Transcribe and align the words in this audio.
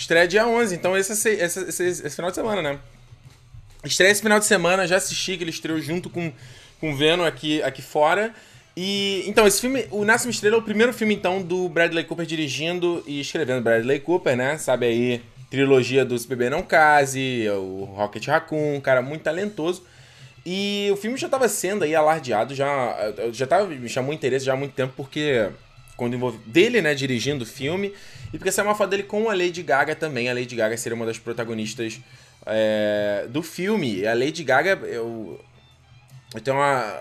Estreia 0.00 0.26
dia 0.26 0.46
11, 0.46 0.74
então 0.74 0.96
esse, 0.96 1.12
esse, 1.12 1.60
esse, 1.60 1.82
esse 1.84 2.16
final 2.16 2.30
de 2.30 2.34
semana, 2.34 2.62
né? 2.62 2.78
Estreia 3.84 4.10
esse 4.10 4.22
final 4.22 4.38
de 4.38 4.46
semana, 4.46 4.86
já 4.86 4.96
assisti, 4.96 5.36
que 5.36 5.44
ele 5.44 5.50
estreou 5.50 5.78
junto 5.78 6.08
com, 6.08 6.32
com 6.80 6.96
Venom 6.96 7.22
aqui, 7.22 7.62
aqui 7.62 7.82
fora. 7.82 8.34
E 8.74 9.22
então, 9.26 9.46
esse 9.46 9.60
filme, 9.60 9.86
o 9.90 10.02
Nasce 10.02 10.26
uma 10.26 10.30
Estrela 10.30 10.56
é 10.56 10.58
o 10.58 10.62
primeiro 10.62 10.94
filme, 10.94 11.14
então, 11.14 11.42
do 11.42 11.68
Bradley 11.68 12.04
Cooper 12.04 12.24
dirigindo 12.24 13.04
e 13.06 13.20
escrevendo. 13.20 13.62
Bradley 13.62 14.00
Cooper, 14.00 14.34
né? 14.34 14.56
Sabe 14.56 14.86
aí, 14.86 15.22
trilogia 15.50 16.02
dos 16.02 16.24
Bebê 16.24 16.48
Não 16.48 16.62
Case, 16.62 17.46
o 17.50 17.84
Rocket 17.84 18.26
Raccoon, 18.26 18.76
um 18.76 18.80
cara 18.80 19.02
muito 19.02 19.20
talentoso. 19.20 19.84
E 20.46 20.88
o 20.90 20.96
filme 20.96 21.18
já 21.18 21.26
estava 21.26 21.46
sendo 21.46 21.84
aí 21.84 21.94
alardeado, 21.94 22.54
já, 22.54 22.96
já 23.32 23.46
tava, 23.46 23.66
me 23.66 23.88
chamou 23.88 24.14
interesse 24.14 24.46
já 24.46 24.54
há 24.54 24.56
muito 24.56 24.72
tempo, 24.72 24.94
porque 24.96 25.50
dele, 26.46 26.80
né, 26.80 26.94
dirigindo 26.94 27.44
o 27.44 27.46
filme, 27.46 27.92
e 28.32 28.38
porque 28.38 28.52
saiu 28.52 28.68
uma 28.68 28.74
foto 28.74 28.90
dele 28.90 29.02
com 29.02 29.28
a 29.28 29.34
Lady 29.34 29.62
Gaga 29.62 29.94
também. 29.94 30.28
A 30.28 30.34
Lady 30.34 30.54
Gaga 30.54 30.76
seria 30.76 30.96
uma 30.96 31.06
das 31.06 31.18
protagonistas 31.18 32.00
é, 32.46 33.26
do 33.28 33.42
filme. 33.42 34.06
A 34.06 34.14
Lady 34.14 34.44
Gaga, 34.44 34.78
eu, 34.84 35.40
eu 36.34 36.40
tenho 36.40 36.56
uma, 36.56 37.00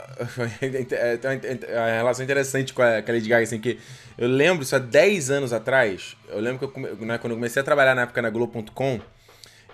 uma 1.70 1.86
relação 1.86 2.24
interessante 2.24 2.74
com 2.74 2.82
a, 2.82 3.02
com 3.02 3.12
a 3.12 3.14
Lady 3.14 3.30
Gaga, 3.30 3.44
assim, 3.44 3.60
que 3.60 3.80
eu 4.18 4.28
lembro, 4.28 4.64
isso 4.64 4.76
há 4.76 4.80
10 4.80 5.32
anos 5.32 5.54
atrás, 5.54 6.18
eu 6.28 6.40
lembro 6.40 6.68
que 6.68 6.78
eu, 6.78 7.06
né, 7.06 7.18
quando 7.18 7.32
eu 7.32 7.38
comecei 7.38 7.62
a 7.62 7.64
trabalhar 7.64 7.96
na 7.96 8.02
época 8.02 8.22
na 8.22 8.30
Globo.com, 8.30 9.00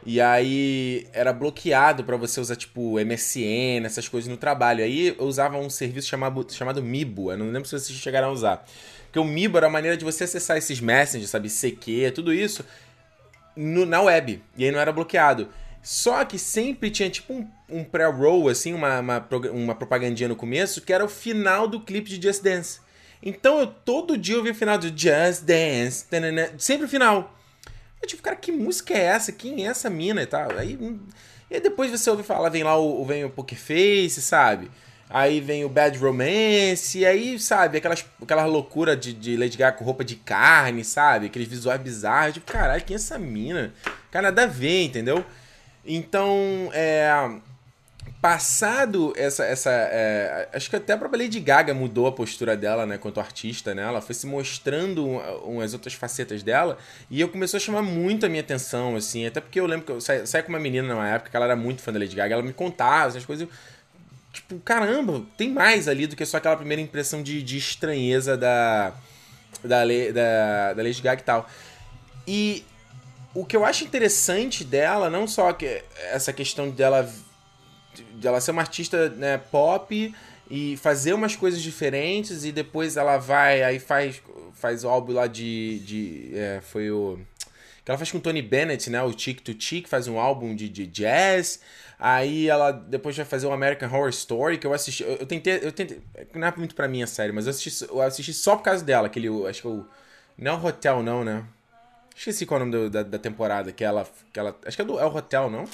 e 0.05 0.21
aí 0.21 1.07
era 1.11 1.33
bloqueado 1.33 2.03
para 2.03 2.15
você 2.15 2.39
usar, 2.39 2.55
tipo, 2.55 2.99
MSN, 2.99 3.85
essas 3.85 4.07
coisas 4.07 4.29
no 4.29 4.37
trabalho. 4.37 4.83
Aí 4.83 5.15
eu 5.17 5.25
usava 5.25 5.57
um 5.57 5.69
serviço 5.69 6.07
chamado, 6.07 6.45
chamado 6.51 6.83
Mibo, 6.83 7.31
eu 7.31 7.37
não 7.37 7.47
lembro 7.47 7.67
se 7.67 7.79
vocês 7.79 7.97
chegaram 7.97 8.27
a 8.27 8.31
usar. 8.31 8.65
Porque 9.05 9.17
o 9.17 9.23
Mibo 9.23 9.57
era 9.57 9.65
a 9.65 9.69
maneira 9.69 9.97
de 9.97 10.05
você 10.05 10.25
acessar 10.25 10.57
esses 10.57 10.79
messengers, 10.79 11.31
sabe, 11.31 11.49
CQ, 11.49 12.11
tudo 12.13 12.31
isso, 12.31 12.63
no, 13.55 13.83
na 13.85 14.01
web. 14.01 14.43
E 14.55 14.65
aí 14.65 14.71
não 14.71 14.79
era 14.79 14.91
bloqueado. 14.91 15.49
Só 15.81 16.23
que 16.23 16.37
sempre 16.37 16.91
tinha 16.91 17.09
tipo 17.09 17.33
um, 17.33 17.47
um 17.69 17.83
pré-roll, 17.83 18.49
assim, 18.49 18.73
uma, 18.73 18.99
uma, 18.99 19.27
uma 19.51 19.75
propagandinha 19.75 20.29
no 20.29 20.35
começo, 20.35 20.81
que 20.81 20.93
era 20.93 21.03
o 21.03 21.09
final 21.09 21.67
do 21.67 21.79
clipe 21.79 22.09
de 22.09 22.27
Just 22.27 22.43
Dance. 22.43 22.79
Então 23.23 23.59
eu 23.59 23.67
todo 23.67 24.17
dia 24.17 24.37
ouvia 24.37 24.51
o 24.51 24.55
final 24.55 24.77
do 24.77 24.87
Just 24.87 25.43
Dance, 25.43 26.05
tanana, 26.07 26.51
sempre 26.59 26.85
o 26.85 26.89
final. 26.89 27.35
Eu 28.01 28.07
tipo, 28.07 28.21
cara, 28.21 28.35
que 28.35 28.51
música 28.51 28.93
é 28.93 29.03
essa? 29.03 29.31
Quem 29.31 29.65
é 29.65 29.69
essa 29.69 29.89
mina 29.89 30.21
e 30.21 30.25
tal? 30.25 30.51
Aí, 30.57 30.77
hum, 30.79 30.99
e 31.49 31.59
depois 31.59 31.91
você 31.91 32.09
ouve 32.09 32.23
falar, 32.23 32.49
vem 32.49 32.63
lá 32.63 32.77
o, 32.77 33.03
vem 33.05 33.23
o 33.23 33.29
Poker 33.29 33.57
sabe? 34.09 34.69
Aí 35.09 35.39
vem 35.39 35.63
o 35.63 35.69
Bad 35.69 35.97
Romance, 35.99 36.97
e 36.97 37.05
aí, 37.05 37.39
sabe, 37.39 37.77
aquelas, 37.77 38.03
aquela 38.21 38.45
loucura 38.45 38.97
de, 38.97 39.13
de 39.13 39.37
Lady 39.37 39.55
Gaga 39.55 39.77
com 39.77 39.85
roupa 39.85 40.03
de 40.03 40.15
carne, 40.15 40.83
sabe? 40.83 41.27
Aqueles 41.27 41.47
visuais 41.47 41.79
bizarros. 41.79 42.33
Tipo, 42.33 42.51
caralho, 42.51 42.83
quem 42.83 42.95
é 42.95 42.97
essa 42.97 43.19
mina? 43.19 43.71
Cara, 44.09 44.29
nada 44.29 44.43
a 44.43 44.47
ver, 44.47 44.83
entendeu? 44.83 45.23
Então, 45.85 46.69
é 46.73 47.11
passado 48.25 49.13
essa. 49.15 49.45
essa 49.45 49.69
é, 49.69 50.49
acho 50.51 50.67
que 50.67 50.75
até 50.75 50.93
a 50.93 50.97
própria 50.97 51.21
Lady 51.21 51.39
Gaga 51.39 51.75
mudou 51.75 52.07
a 52.07 52.11
postura 52.11 52.57
dela, 52.57 52.83
né, 52.83 52.97
quanto 52.97 53.19
artista, 53.19 53.75
né? 53.75 53.83
Ela 53.83 54.01
foi 54.01 54.15
se 54.15 54.25
mostrando 54.25 55.05
umas 55.45 55.73
outras 55.73 55.93
facetas 55.93 56.41
dela 56.41 56.79
e 57.07 57.21
eu 57.21 57.29
começou 57.29 57.57
a 57.57 57.61
chamar 57.61 57.83
muito 57.83 58.25
a 58.25 58.29
minha 58.29 58.41
atenção, 58.41 58.95
assim. 58.95 59.27
Até 59.27 59.39
porque 59.39 59.59
eu 59.59 59.67
lembro 59.67 59.85
que 59.85 59.91
eu 59.91 60.01
saí, 60.01 60.25
saí 60.25 60.41
com 60.41 60.49
uma 60.49 60.59
menina 60.59 60.87
numa 60.87 61.07
época 61.07 61.29
que 61.29 61.37
ela 61.37 61.45
era 61.45 61.55
muito 61.55 61.83
fã 61.83 61.93
da 61.93 61.99
Lady 61.99 62.15
Gaga, 62.15 62.33
ela 62.33 62.41
me 62.41 62.51
contava 62.51 63.09
essas 63.09 63.23
coisas. 63.23 63.47
Tipo, 64.33 64.57
caramba, 64.61 65.23
tem 65.37 65.51
mais 65.51 65.87
ali 65.87 66.07
do 66.07 66.15
que 66.15 66.25
só 66.25 66.37
aquela 66.37 66.57
primeira 66.57 66.81
impressão 66.81 67.21
de, 67.21 67.43
de 67.43 67.59
estranheza 67.59 68.35
da, 68.35 68.91
da, 69.63 69.83
da, 69.85 70.73
da 70.73 70.81
Lady 70.83 70.99
Gaga 70.99 71.21
e 71.21 71.23
tal. 71.23 71.47
E 72.27 72.65
o 73.35 73.45
que 73.45 73.55
eu 73.55 73.63
acho 73.63 73.83
interessante 73.83 74.63
dela, 74.63 75.11
não 75.11 75.27
só 75.27 75.53
que 75.53 75.83
essa 76.11 76.33
questão 76.33 76.71
dela 76.71 77.07
de 78.03 78.27
ela 78.27 78.41
ser 78.41 78.51
uma 78.51 78.61
artista 78.61 79.09
né, 79.09 79.37
pop 79.37 80.13
e 80.49 80.77
fazer 80.77 81.13
umas 81.13 81.35
coisas 81.35 81.61
diferentes 81.61 82.45
e 82.45 82.51
depois 82.51 82.97
ela 82.97 83.17
vai 83.17 83.63
aí 83.63 83.79
faz 83.79 84.21
faz 84.53 84.83
o 84.83 84.89
álbum 84.89 85.13
lá 85.13 85.27
de, 85.27 85.79
de 85.79 86.31
é, 86.33 86.61
foi 86.61 86.91
o 86.91 87.19
que 87.83 87.91
ela 87.91 87.97
faz 87.99 88.11
com 88.11 88.17
o 88.17 88.21
Tony 88.21 88.41
Bennett, 88.41 88.89
né, 88.89 89.03
o 89.03 89.17
Chick 89.17 89.43
to 89.43 89.53
Chick, 89.57 89.87
faz 89.87 90.07
um 90.07 90.19
álbum 90.19 90.55
de, 90.55 90.67
de 90.67 90.87
jazz. 90.87 91.59
Aí 91.99 92.49
ela 92.49 92.71
depois 92.71 93.15
vai 93.15 93.23
fazer 93.23 93.45
o 93.45 93.53
American 93.53 93.87
Horror 93.87 94.09
Story, 94.09 94.57
que 94.57 94.65
eu 94.65 94.73
assisti, 94.73 95.03
eu, 95.03 95.17
eu 95.17 95.25
tentei, 95.27 95.59
eu 95.61 95.71
tentei, 95.71 96.01
não 96.33 96.47
é 96.47 96.53
muito 96.57 96.73
para 96.73 96.87
mim 96.87 97.03
a 97.03 97.07
série, 97.07 97.31
mas 97.31 97.45
eu 97.45 97.51
assisti, 97.51 97.85
eu 97.87 98.01
assisti 98.01 98.33
só 98.33 98.55
por 98.55 98.63
causa 98.63 98.83
dela, 98.83 99.05
aquele, 99.05 99.27
acho 99.47 99.61
que 99.61 99.67
é 99.67 99.69
o 99.69 99.85
não 100.37 100.53
é 100.53 100.55
o 100.55 100.65
Hotel 100.65 101.03
não, 101.03 101.23
né? 101.23 101.45
Esqueci 102.15 102.45
qual 102.45 102.59
é 102.59 102.63
o 102.63 102.65
nome 102.65 102.77
do, 102.77 102.89
da, 102.89 103.03
da 103.03 103.19
temporada, 103.19 103.71
que 103.71 103.83
ela, 103.83 104.07
que 104.33 104.39
ela, 104.39 104.55
acho 104.65 104.75
que 104.75 104.81
é, 104.81 104.85
do, 104.85 104.99
é 104.99 105.05
o 105.05 105.15
Hotel, 105.15 105.49
não? 105.49 105.65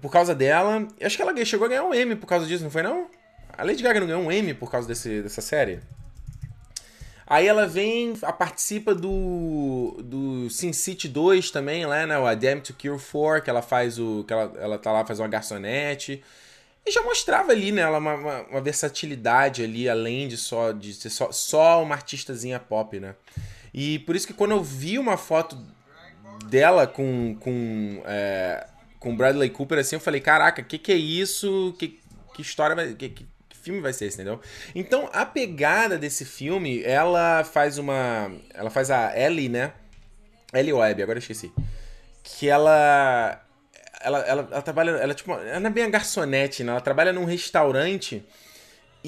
Por 0.00 0.10
causa 0.10 0.34
dela. 0.34 0.86
Acho 1.00 1.16
que 1.16 1.22
ela 1.22 1.44
chegou 1.44 1.66
a 1.66 1.68
ganhar 1.68 1.84
um 1.84 1.94
M 1.94 2.16
por 2.16 2.26
causa 2.26 2.46
disso, 2.46 2.64
não 2.64 2.70
foi 2.70 2.82
não? 2.82 3.08
A 3.56 3.64
Lady 3.64 3.82
Gaga 3.82 4.00
não 4.00 4.06
ganhou 4.06 4.22
um 4.22 4.30
M 4.30 4.54
por 4.54 4.70
causa 4.70 4.86
desse, 4.86 5.22
dessa 5.22 5.40
série? 5.40 5.80
Aí 7.26 7.46
ela 7.46 7.66
vem, 7.66 8.14
a 8.22 8.32
participa 8.32 8.94
do 8.94 9.96
do 10.02 10.48
Sin 10.48 10.72
City 10.72 11.08
2 11.08 11.50
também, 11.50 11.84
lá, 11.84 12.06
né? 12.06 12.16
O 12.18 12.26
A 12.26 12.34
Damn 12.34 12.60
to 12.60 12.72
Cure 12.72 13.00
4, 13.00 13.42
que 13.42 13.50
ela 13.50 13.62
faz 13.62 13.98
o. 13.98 14.22
que 14.24 14.32
ela, 14.32 14.52
ela 14.58 14.78
tá 14.78 14.92
lá, 14.92 15.04
faz 15.04 15.18
uma 15.18 15.26
garçonete. 15.26 16.22
E 16.86 16.92
já 16.92 17.02
mostrava 17.02 17.50
ali, 17.50 17.72
né, 17.72 17.82
ela 17.82 17.98
uma, 17.98 18.14
uma, 18.14 18.42
uma, 18.42 18.60
versatilidade 18.60 19.64
ali, 19.64 19.88
além 19.88 20.28
de 20.28 20.36
só 20.36 20.70
de 20.70 20.94
ser 20.94 21.10
só, 21.10 21.32
só 21.32 21.82
uma 21.82 21.96
artistazinha 21.96 22.60
pop, 22.60 23.00
né? 23.00 23.16
E 23.74 23.98
por 24.00 24.14
isso 24.14 24.24
que 24.24 24.32
quando 24.32 24.52
eu 24.52 24.62
vi 24.62 24.96
uma 24.96 25.16
foto 25.16 25.58
dela 26.44 26.86
com, 26.86 27.36
com 27.40 28.02
é, 28.06 28.68
com 28.98 29.16
Bradley 29.16 29.50
Cooper, 29.50 29.78
assim, 29.78 29.96
eu 29.96 30.00
falei, 30.00 30.20
caraca, 30.20 30.62
que 30.62 30.78
que 30.78 30.92
é 30.92 30.96
isso? 30.96 31.74
Que, 31.78 32.00
que 32.34 32.42
história 32.42 32.74
vai... 32.74 32.94
Que, 32.94 33.08
que, 33.10 33.26
filme 33.50 33.80
vai 33.80 33.92
ser 33.92 34.06
esse, 34.06 34.16
entendeu? 34.16 34.40
Então, 34.76 35.10
a 35.12 35.26
pegada 35.26 35.98
desse 35.98 36.24
filme, 36.24 36.84
ela 36.84 37.42
faz 37.42 37.78
uma... 37.78 38.30
Ela 38.54 38.70
faz 38.70 38.92
a 38.92 39.18
Ellie, 39.18 39.48
né? 39.48 39.72
Ellie 40.54 40.72
Webb, 40.72 41.02
agora 41.02 41.18
eu 41.18 41.20
esqueci. 41.20 41.50
Que 42.22 42.48
ela... 42.48 43.42
Ela, 44.00 44.20
ela, 44.20 44.48
ela 44.52 44.62
trabalha... 44.62 44.90
Ela, 44.92 45.14
tipo, 45.14 45.32
ela 45.32 45.66
é 45.66 45.70
bem 45.70 45.82
a 45.82 45.88
garçonete, 45.88 46.62
né? 46.62 46.70
Ela 46.70 46.80
trabalha 46.80 47.12
num 47.12 47.24
restaurante... 47.24 48.24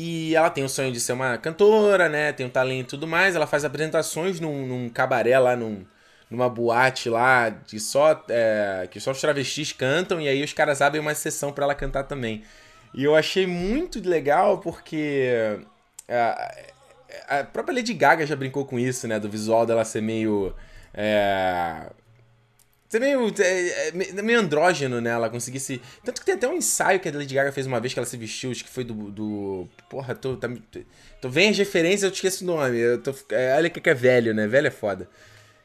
E 0.01 0.37
ela 0.37 0.49
tem 0.49 0.63
o 0.63 0.69
sonho 0.69 0.93
de 0.93 1.01
ser 1.01 1.13
uma 1.13 1.37
cantora, 1.39 2.09
né? 2.09 2.33
Tem 2.33 2.47
um 2.47 2.49
talento 2.49 2.87
e 2.87 2.91
tudo 2.91 3.05
mais. 3.05 3.35
Ela 3.35 3.49
faz 3.49 3.65
apresentações 3.65 4.39
num, 4.39 4.65
num 4.65 4.89
cabaré 4.89 5.37
lá, 5.37 5.57
num, 5.57 5.85
numa 6.31 6.49
boate 6.49 7.09
lá 7.09 7.49
de 7.49 7.81
só 7.81 8.25
é, 8.29 8.89
que 8.91 9.01
só 9.01 9.13
os 9.13 9.21
travestis 9.21 9.73
cantam 9.73 10.21
e 10.21 10.29
aí 10.29 10.43
os 10.43 10.53
caras 10.53 10.83
abrem 10.83 11.01
uma 11.01 11.15
sessão 11.15 11.53
para 11.53 11.65
ela 11.65 11.75
cantar 11.75 12.05
também. 12.05 12.43
E 12.95 13.05
eu 13.05 13.15
achei 13.15 13.47
muito 13.47 14.01
legal 14.07 14.59
porque 14.59 15.59
a, 16.09 16.55
a, 17.29 17.45
própria 17.45 17.77
Lady 17.77 17.95
Gaga 17.95 18.27
já 18.27 18.37
brincou 18.37 18.65
com 18.65 18.79
isso, 18.79 19.07
né, 19.07 19.19
do 19.19 19.29
visual 19.29 19.67
dela 19.67 19.85
ser 19.85 20.01
meio 20.01 20.55
é, 20.95 21.91
ser 22.89 23.01
meio, 23.01 23.33
é, 23.39 23.89
é 23.89 24.23
meio 24.23 24.41
andrógeno, 24.41 25.01
né? 25.01 25.11
Ela 25.11 25.29
conseguisse. 25.29 25.81
Tanto 26.05 26.21
que 26.21 26.27
tem 26.27 26.35
até 26.35 26.49
um 26.49 26.55
ensaio 26.55 26.99
que 26.99 27.09
a 27.09 27.13
Lady 27.13 27.35
Gaga 27.35 27.53
fez 27.53 27.67
uma 27.67 27.81
vez 27.81 27.93
que 27.93 27.99
ela 27.99 28.07
se 28.07 28.17
vestiu, 28.17 28.51
acho 28.51 28.65
que 28.65 28.71
foi 28.71 28.85
do. 28.85 29.11
do... 29.11 29.69
Porra, 29.91 30.15
tô. 30.15 30.37
Tá, 30.37 30.49
tô 31.21 31.29
vem 31.29 31.51
as 31.51 31.59
referências, 31.59 32.05
eu 32.05 32.11
te 32.11 32.17
esqueço 32.17 32.45
o 32.45 32.47
nome. 32.47 32.79
Eu 32.79 32.99
tô, 33.03 33.15
é, 33.31 33.55
olha 33.57 33.69
que 33.71 33.89
é 33.89 33.95
velho, 33.95 34.35
né? 34.35 34.47
Velho 34.47 34.69
é 34.69 34.71
foda. 34.71 35.09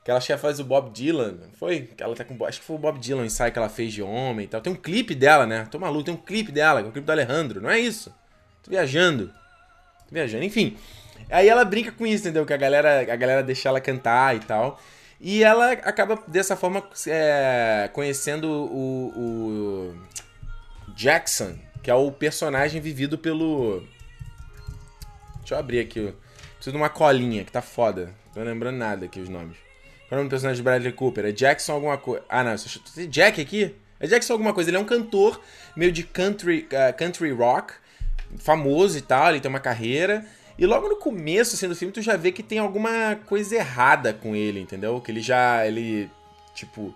Que 0.04 0.12
ela 0.12 0.18
acho 0.18 0.38
faz 0.38 0.60
o 0.60 0.66
Bob 0.66 0.92
Dylan. 0.92 1.38
Foi? 1.58 1.90
Ela 1.98 2.14
tá 2.16 2.26
com. 2.26 2.46
Acho 2.46 2.60
que 2.60 2.66
foi 2.66 2.76
o 2.76 2.80
Bob 2.80 3.00
Dylan, 3.00 3.22
o 3.22 3.26
ensaio 3.26 3.54
que 3.54 3.58
ela 3.58 3.70
fez 3.70 3.94
de 3.94 4.04
homem 4.04 4.46
e 4.46 4.48
tal. 4.48 4.60
Tem 4.60 4.74
um 4.74 4.76
clipe 4.76 5.16
dela, 5.16 5.46
né? 5.46 5.66
Tô 5.72 5.80
maluco, 5.80 6.04
tem 6.04 6.14
um 6.14 6.18
clipe 6.18 6.52
dela, 6.52 6.82
que 6.82 6.88
é 6.88 6.90
o 6.90 6.92
clipe 6.92 7.06
do 7.06 7.12
Alejandro, 7.12 7.62
não 7.62 7.70
é 7.70 7.80
isso? 7.80 8.14
Tô 8.62 8.70
viajando. 8.70 9.28
Tô 10.08 10.14
viajando, 10.14 10.44
enfim. 10.44 10.76
Aí 11.30 11.48
ela 11.48 11.64
brinca 11.64 11.92
com 11.92 12.06
isso, 12.06 12.24
entendeu? 12.24 12.46
Que 12.46 12.54
a 12.54 12.58
galera, 12.58 13.02
a 13.02 13.16
galera 13.16 13.42
deixa 13.42 13.70
ela 13.70 13.80
cantar 13.80 14.36
e 14.36 14.40
tal. 14.40 14.80
E 15.22 15.42
ela 15.42 15.72
acaba 15.72 16.22
dessa 16.28 16.58
forma 16.58 16.84
é, 17.08 17.90
conhecendo 17.94 18.50
o, 18.50 19.14
o 19.16 20.94
Jackson, 20.96 21.58
que 21.82 21.90
é 21.90 21.96
o 21.96 22.12
personagem 22.12 22.82
vivido 22.82 23.18
pelo. 23.18 23.82
Deixa 25.40 25.56
eu 25.56 25.60
abrir 25.60 25.80
aqui. 25.80 26.14
Preciso 26.56 26.72
de 26.72 26.78
uma 26.78 26.90
colinha 26.90 27.46
que 27.46 27.52
tá 27.54 27.62
foda. 27.62 28.14
Não 28.28 28.34
tô 28.34 28.42
lembrando 28.42 28.78
nada 28.78 29.06
aqui 29.06 29.22
os 29.22 29.30
nomes. 29.30 29.63
Qual 30.14 30.20
é 30.20 30.22
o 30.22 30.24
nome 30.26 30.30
do 30.30 30.30
personagem 30.30 30.58
de 30.58 30.64
Bradley 30.64 30.92
Cooper? 30.92 31.26
É 31.26 31.32
Jackson 31.32 31.74
alguma 31.74 31.98
coisa. 31.98 32.24
Ah, 32.30 32.44
não. 32.44 32.56
Tem 32.94 33.10
Jack 33.10 33.42
aqui? 33.42 33.74
É 34.00 34.06
Jackson 34.06 34.34
alguma 34.34 34.54
coisa. 34.54 34.70
Ele 34.70 34.78
é 34.78 34.80
um 34.80 34.86
cantor 34.86 35.42
meio 35.76 35.92
de 35.92 36.04
country, 36.04 36.68
uh, 36.68 36.96
country 36.96 37.32
rock, 37.32 37.74
famoso 38.38 38.96
e 38.96 39.02
tal. 39.02 39.32
Ele 39.32 39.40
tem 39.40 39.50
uma 39.50 39.60
carreira. 39.60 40.24
E 40.56 40.68
logo 40.68 40.88
no 40.88 40.98
começo 40.98 41.56
assim, 41.56 41.68
do 41.68 41.76
filme, 41.76 41.92
tu 41.92 42.00
já 42.00 42.16
vê 42.16 42.32
que 42.32 42.44
tem 42.44 42.60
alguma 42.60 43.16
coisa 43.26 43.56
errada 43.56 44.14
com 44.14 44.36
ele, 44.36 44.60
entendeu? 44.60 45.02
Que 45.02 45.10
ele 45.10 45.20
já. 45.20 45.66
Ele. 45.66 46.08
Tipo. 46.54 46.94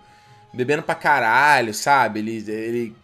Bebendo 0.54 0.84
pra 0.84 0.94
caralho, 0.94 1.74
sabe? 1.74 2.20
Ele. 2.20 2.44
ele 2.48 2.96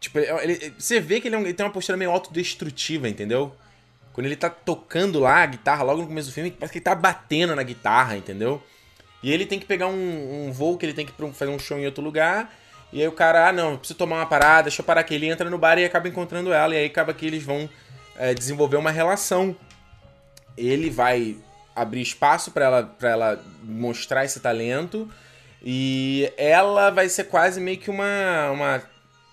tipo, 0.00 0.20
ele, 0.20 0.72
você 0.78 1.00
vê 1.00 1.20
que 1.20 1.28
ele, 1.28 1.34
é 1.34 1.38
um, 1.38 1.42
ele 1.42 1.52
tem 1.52 1.66
uma 1.66 1.72
postura 1.72 1.98
meio 1.98 2.10
autodestrutiva, 2.10 3.10
entendeu? 3.10 3.54
Quando 4.14 4.24
ele 4.24 4.36
tá 4.36 4.48
tocando 4.48 5.20
lá 5.20 5.42
a 5.42 5.46
guitarra, 5.46 5.82
logo 5.82 6.00
no 6.00 6.06
começo 6.06 6.30
do 6.30 6.32
filme, 6.32 6.50
parece 6.50 6.72
que 6.72 6.78
ele 6.78 6.84
tá 6.84 6.94
batendo 6.94 7.54
na 7.54 7.62
guitarra, 7.62 8.16
entendeu? 8.16 8.62
E 9.24 9.32
ele 9.32 9.46
tem 9.46 9.58
que 9.58 9.64
pegar 9.64 9.86
um, 9.86 10.48
um 10.48 10.52
voo 10.52 10.76
que 10.76 10.84
ele 10.84 10.92
tem 10.92 11.06
que 11.06 11.12
fazer 11.32 11.50
um 11.50 11.58
show 11.58 11.78
em 11.78 11.86
outro 11.86 12.04
lugar. 12.04 12.54
E 12.92 13.00
aí 13.00 13.08
o 13.08 13.12
cara, 13.12 13.48
ah, 13.48 13.52
não, 13.52 13.78
preciso 13.78 13.96
tomar 13.96 14.16
uma 14.16 14.26
parada, 14.26 14.64
deixa 14.64 14.82
eu 14.82 14.84
parar 14.84 15.00
aqui. 15.00 15.14
Ele 15.14 15.26
entra 15.26 15.48
no 15.48 15.56
bar 15.56 15.78
e 15.78 15.84
acaba 15.86 16.06
encontrando 16.06 16.52
ela. 16.52 16.74
E 16.74 16.76
aí 16.76 16.84
acaba 16.84 17.14
que 17.14 17.24
eles 17.24 17.42
vão 17.42 17.66
é, 18.18 18.34
desenvolver 18.34 18.76
uma 18.76 18.90
relação. 18.90 19.56
Ele 20.58 20.90
vai 20.90 21.38
abrir 21.74 22.02
espaço 22.02 22.50
para 22.50 22.66
ela, 22.66 22.82
pra 22.82 23.08
ela 23.08 23.44
mostrar 23.62 24.26
esse 24.26 24.40
talento. 24.40 25.10
E 25.62 26.30
ela 26.36 26.90
vai 26.90 27.08
ser 27.08 27.24
quase 27.24 27.58
meio 27.62 27.78
que 27.78 27.88
uma, 27.88 28.50
uma 28.50 28.82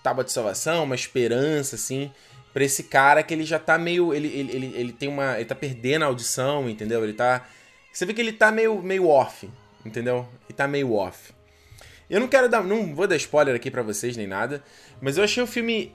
tábua 0.01 0.23
de 0.23 0.31
salvação, 0.31 0.85
uma 0.85 0.95
esperança, 0.95 1.75
assim, 1.75 2.09
pra 2.53 2.63
esse 2.63 2.83
cara 2.83 3.23
que 3.23 3.33
ele 3.33 3.43
já 3.43 3.59
tá 3.59 3.77
meio. 3.77 4.13
Ele, 4.13 4.29
ele, 4.29 4.55
ele, 4.55 4.73
ele 4.73 4.93
tem 4.93 5.09
uma. 5.09 5.35
Ele 5.35 5.43
tá 5.43 5.55
perdendo 5.55 6.03
a 6.03 6.05
audição, 6.05 6.69
entendeu? 6.69 7.03
Ele 7.03 7.11
tá. 7.11 7.45
Você 7.91 8.05
vê 8.05 8.13
que 8.13 8.21
ele 8.21 8.31
tá 8.31 8.53
meio, 8.53 8.81
meio 8.81 9.09
off, 9.09 9.49
entendeu? 9.85 10.27
Ele 10.47 10.55
tá 10.55 10.67
meio 10.67 10.93
off. 10.93 11.33
Eu 12.09 12.19
não 12.19 12.27
quero 12.27 12.49
dar. 12.49 12.63
Não 12.63 12.93
vou 12.93 13.07
dar 13.07 13.15
spoiler 13.15 13.55
aqui 13.55 13.71
para 13.71 13.81
vocês 13.81 14.17
nem 14.17 14.27
nada, 14.27 14.63
mas 15.01 15.17
eu 15.17 15.23
achei 15.23 15.41
o 15.41 15.47
filme 15.47 15.93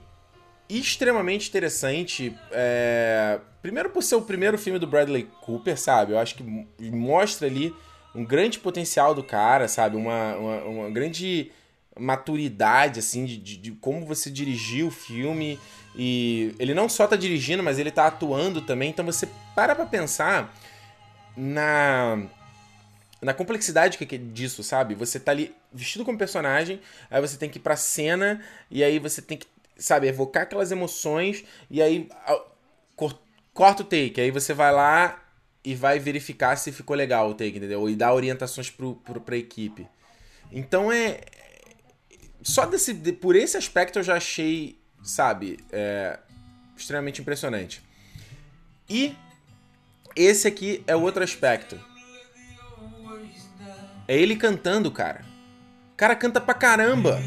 extremamente 0.69 1.47
interessante. 1.47 2.35
É... 2.51 3.39
Primeiro 3.61 3.89
por 3.89 4.01
ser 4.01 4.15
o 4.15 4.21
primeiro 4.21 4.57
filme 4.57 4.79
do 4.79 4.87
Bradley 4.87 5.27
Cooper, 5.41 5.77
sabe? 5.77 6.13
Eu 6.13 6.19
acho 6.19 6.35
que 6.35 6.43
mostra 6.91 7.47
ali 7.47 7.73
um 8.15 8.25
grande 8.25 8.59
potencial 8.59 9.13
do 9.13 9.23
cara, 9.23 9.67
sabe? 9.67 9.95
Uma, 9.95 10.35
uma, 10.35 10.63
uma 10.63 10.89
grande 10.89 11.51
maturidade, 11.99 12.99
assim, 12.99 13.25
de, 13.25 13.37
de, 13.37 13.57
de, 13.57 13.71
como 13.73 14.05
você 14.05 14.29
dirigiu 14.29 14.87
o 14.87 14.91
filme. 14.91 15.59
E 15.95 16.55
ele 16.59 16.73
não 16.73 16.87
só 16.87 17.07
tá 17.07 17.15
dirigindo, 17.15 17.63
mas 17.63 17.79
ele 17.79 17.91
tá 17.91 18.07
atuando 18.07 18.61
também. 18.61 18.89
Então 18.89 19.05
você 19.05 19.27
para 19.55 19.75
pra 19.75 19.85
pensar 19.85 20.53
na, 21.35 22.23
na 23.21 23.33
complexidade 23.33 23.97
que, 23.97 24.17
disso, 24.17 24.63
sabe? 24.63 24.95
Você 24.95 25.19
tá 25.19 25.31
ali 25.31 25.55
vestido 25.73 26.05
como 26.05 26.17
personagem, 26.17 26.79
aí 27.09 27.21
você 27.21 27.37
tem 27.37 27.49
que 27.49 27.57
ir 27.57 27.61
pra 27.61 27.75
cena, 27.75 28.43
e 28.69 28.83
aí 28.83 28.99
você 28.99 29.21
tem 29.21 29.37
que, 29.37 29.47
sabe, 29.77 30.07
evocar 30.07 30.43
aquelas 30.43 30.71
emoções, 30.71 31.43
e 31.69 31.81
aí 31.81 32.09
corta 33.53 33.81
o 33.81 33.85
take. 33.85 34.21
Aí 34.21 34.31
você 34.31 34.53
vai 34.53 34.71
lá 34.71 35.23
e 35.63 35.73
vai 35.73 35.99
verificar 35.99 36.55
se 36.55 36.71
ficou 36.71 36.95
legal 36.95 37.29
o 37.29 37.33
take, 37.33 37.57
entendeu? 37.57 37.89
E 37.89 37.95
dar 37.95 38.13
orientações 38.13 38.69
pro, 38.69 38.95
pro, 38.95 39.19
pra 39.19 39.35
equipe. 39.35 39.87
Então 40.51 40.91
é. 40.91 41.21
Só 42.41 42.65
desse, 42.65 42.93
por 42.93 43.35
esse 43.35 43.57
aspecto 43.57 43.99
eu 43.99 44.03
já 44.03 44.15
achei, 44.15 44.79
sabe, 45.03 45.59
é, 45.71 46.17
extremamente 46.77 47.19
impressionante. 47.19 47.83
E 48.89 49.13
esse 50.15 50.47
aqui 50.47 50.83
é 50.87 50.95
o 50.95 51.01
outro 51.01 51.23
aspecto. 51.23 51.77
É 54.07 54.15
ele 54.17 54.35
cantando, 54.35 54.91
cara. 54.91 55.21
O 55.93 55.97
cara 55.97 56.15
canta 56.15 56.39
pra 56.39 56.53
caramba. 56.53 57.21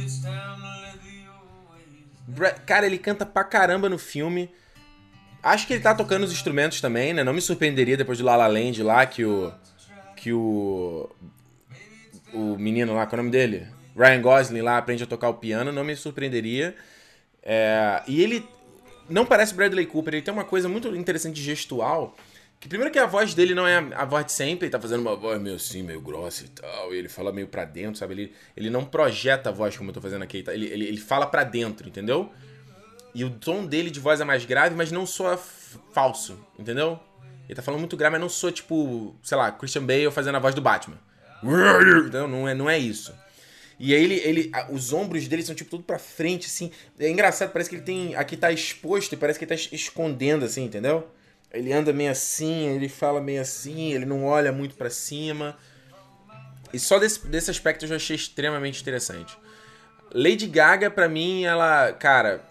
Cara, 2.64 2.86
ele 2.86 2.98
canta 2.98 3.26
pra 3.26 3.44
caramba 3.44 3.88
no 3.88 3.98
filme. 3.98 4.50
Acho 5.42 5.66
que 5.66 5.72
ele 5.72 5.82
tá 5.82 5.94
tocando 5.94 6.24
os 6.24 6.32
instrumentos 6.32 6.80
também, 6.80 7.12
né? 7.12 7.24
Não 7.24 7.32
me 7.32 7.40
surpreenderia 7.40 7.96
depois 7.96 8.18
de 8.18 8.24
La 8.24 8.36
La 8.36 8.46
Land 8.46 8.82
lá 8.82 9.04
que 9.06 9.24
o. 9.24 9.52
Que 10.16 10.32
o. 10.32 11.10
O 12.32 12.56
menino 12.56 12.94
lá, 12.94 13.06
qual 13.06 13.18
é 13.18 13.20
o 13.20 13.24
nome 13.24 13.32
dele? 13.32 13.66
Ryan 13.96 14.22
Gosling 14.22 14.60
lá 14.60 14.78
aprende 14.78 15.02
a 15.02 15.06
tocar 15.06 15.28
o 15.28 15.34
piano, 15.34 15.72
não 15.72 15.82
me 15.82 15.96
surpreenderia. 15.96 16.76
É, 17.42 18.02
e 18.06 18.22
ele 18.22 18.46
não 19.08 19.26
parece 19.26 19.52
Bradley 19.52 19.86
Cooper, 19.86 20.14
ele 20.14 20.22
tem 20.22 20.32
uma 20.32 20.44
coisa 20.44 20.68
muito 20.68 20.94
interessante 20.94 21.42
gestual. 21.42 22.14
Que 22.60 22.68
primeiro 22.68 22.92
que 22.92 22.98
a 22.98 23.06
voz 23.06 23.32
dele 23.32 23.54
não 23.54 23.66
é 23.66 23.78
a 23.94 24.04
voz 24.04 24.26
de 24.26 24.32
sempre, 24.32 24.66
ele 24.66 24.70
tá 24.70 24.78
fazendo 24.78 25.00
uma 25.00 25.16
voz 25.16 25.40
meio 25.40 25.56
assim, 25.56 25.82
meio 25.82 25.98
grossa 25.98 26.44
e 26.44 26.48
tal, 26.48 26.94
e 26.94 26.98
ele 26.98 27.08
fala 27.08 27.32
meio 27.32 27.48
pra 27.48 27.64
dentro, 27.64 27.98
sabe? 27.98 28.12
Ele, 28.12 28.34
ele 28.54 28.68
não 28.68 28.84
projeta 28.84 29.48
a 29.48 29.52
voz 29.52 29.74
como 29.78 29.88
eu 29.88 29.94
tô 29.94 30.00
fazendo 30.00 30.22
aqui, 30.22 30.44
ele, 30.46 30.66
ele, 30.66 30.84
ele 30.84 30.98
fala 30.98 31.26
pra 31.26 31.42
dentro, 31.42 31.88
entendeu? 31.88 32.30
E 33.14 33.24
o 33.24 33.30
tom 33.30 33.64
dele 33.64 33.90
de 33.90 33.98
voz 33.98 34.20
é 34.20 34.24
mais 34.24 34.44
grave, 34.44 34.74
mas 34.76 34.92
não 34.92 35.06
soa 35.06 35.38
falso, 35.92 36.38
entendeu? 36.58 37.00
Ele 37.48 37.56
tá 37.56 37.62
falando 37.62 37.80
muito 37.80 37.96
grave, 37.96 38.12
mas 38.12 38.20
não 38.20 38.28
soa 38.28 38.52
tipo, 38.52 39.16
sei 39.22 39.38
lá, 39.38 39.50
Christian 39.50 39.84
Bale 39.86 40.10
fazendo 40.10 40.36
a 40.36 40.38
voz 40.38 40.54
do 40.54 40.60
Batman. 40.60 40.98
Então, 42.06 42.28
não 42.28 42.46
é, 42.46 42.54
não 42.54 42.68
é 42.68 42.78
isso. 42.78 43.14
E 43.78 43.94
aí 43.94 44.04
ele, 44.04 44.14
ele. 44.16 44.52
Os 44.68 44.92
ombros 44.92 45.26
dele 45.26 45.42
são 45.42 45.54
tipo 45.54 45.70
tudo 45.70 45.82
pra 45.82 45.98
frente, 45.98 46.46
assim. 46.46 46.70
É 46.98 47.08
engraçado, 47.08 47.50
parece 47.50 47.70
que 47.70 47.76
ele 47.76 47.82
tem. 47.82 48.14
Aqui 48.14 48.36
tá 48.36 48.52
exposto 48.52 49.14
e 49.14 49.16
parece 49.16 49.38
que 49.38 49.46
ele 49.46 49.56
tá 49.56 49.68
escondendo, 49.72 50.44
assim, 50.44 50.64
entendeu? 50.64 51.10
Ele 51.52 51.73
anda 51.73 51.93
meio 51.93 52.11
assim, 52.11 52.69
ele 52.69 52.88
fala 52.88 53.20
meio 53.20 53.41
assim, 53.41 53.93
ele 53.93 54.05
não 54.05 54.25
olha 54.25 54.52
muito 54.52 54.76
para 54.76 54.91
cima. 54.91 55.56
E 56.73 56.79
só 56.79 56.99
desse, 56.99 57.26
desse 57.26 57.50
aspecto 57.50 57.85
eu 57.85 57.88
já 57.88 57.97
achei 57.97 58.14
extremamente 58.14 58.81
interessante. 58.81 59.37
Lady 60.12 60.47
Gaga, 60.47 60.91
pra 60.91 61.08
mim, 61.08 61.44
ela. 61.44 61.93
Cara, 61.93 62.43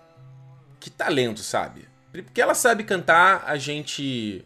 que 0.79 0.89
talento, 0.89 1.39
sabe? 1.39 1.87
Porque 2.11 2.41
ela 2.41 2.53
sabe 2.53 2.83
cantar, 2.83 3.43
a 3.45 3.57
gente 3.57 4.43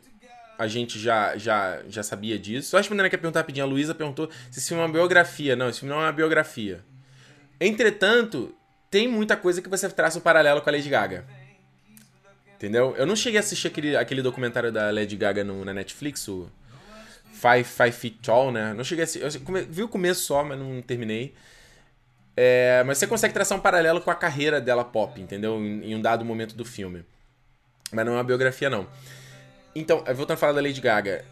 a 0.57 0.67
gente 0.67 0.99
já, 0.99 1.35
já, 1.35 1.81
já 1.87 2.03
sabia 2.03 2.37
disso. 2.37 2.69
Só 2.69 2.77
respondendo 2.77 3.05
aqui 3.05 3.15
a 3.15 3.19
pergunta 3.19 3.39
rapidinho, 3.39 3.65
a 3.65 3.69
Luísa 3.69 3.95
perguntou 3.95 4.29
se 4.51 4.59
esse 4.59 4.67
filme 4.67 4.81
é 4.81 4.85
uma 4.85 4.91
biografia. 4.91 5.55
Não, 5.55 5.69
esse 5.69 5.79
filme 5.79 5.93
não 5.93 6.01
é 6.01 6.05
uma 6.05 6.11
biografia. 6.11 6.83
Entretanto, 7.59 8.55
tem 8.89 9.07
muita 9.07 9.35
coisa 9.35 9.61
que 9.61 9.69
você 9.69 9.89
traça 9.89 10.17
o 10.17 10.21
um 10.21 10.23
paralelo 10.23 10.61
com 10.61 10.69
a 10.69 10.73
Lady 10.73 10.89
Gaga. 10.89 11.25
Entendeu? 12.63 12.95
Eu 12.95 13.05
não 13.05 13.13
cheguei 13.13 13.37
a 13.37 13.41
assistir 13.41 13.67
aquele, 13.67 13.93
aquele 13.97 14.21
documentário 14.21 14.71
da 14.71 14.89
Lady 14.89 15.17
Gaga 15.17 15.43
no, 15.43 15.65
na 15.65 15.73
Netflix, 15.73 16.25
o 16.29 16.49
Five, 17.33 17.65
Five 17.65 17.91
Feet 17.91 18.19
Tall, 18.23 18.53
né? 18.53 18.73
Não 18.73 18.85
cheguei 18.85 19.03
a 19.03 19.03
assistir. 19.03 19.21
Eu 19.21 19.65
vi 19.69 19.83
o 19.83 19.89
começo 19.89 20.21
só, 20.21 20.45
mas 20.45 20.57
não 20.57 20.81
terminei. 20.81 21.33
É, 22.37 22.81
mas 22.85 22.99
você 22.99 23.05
consegue 23.05 23.33
traçar 23.33 23.57
um 23.57 23.61
paralelo 23.61 23.99
com 23.99 24.09
a 24.09 24.15
carreira 24.15 24.61
dela 24.61 24.85
pop, 24.85 25.19
entendeu? 25.19 25.59
Em, 25.59 25.91
em, 25.91 25.95
um 25.95 26.01
dado 26.01 26.23
momento 26.23 26.55
do 26.55 26.63
filme. 26.63 27.03
Mas 27.91 28.05
não 28.05 28.13
é 28.13 28.15
uma 28.15 28.23
biografia, 28.23 28.69
não. 28.69 28.87
Então, 29.75 30.01
voltando 30.15 30.31
a 30.31 30.37
falar 30.37 30.53
da 30.53 30.61
Lady 30.61 30.79
Gaga. 30.79 31.25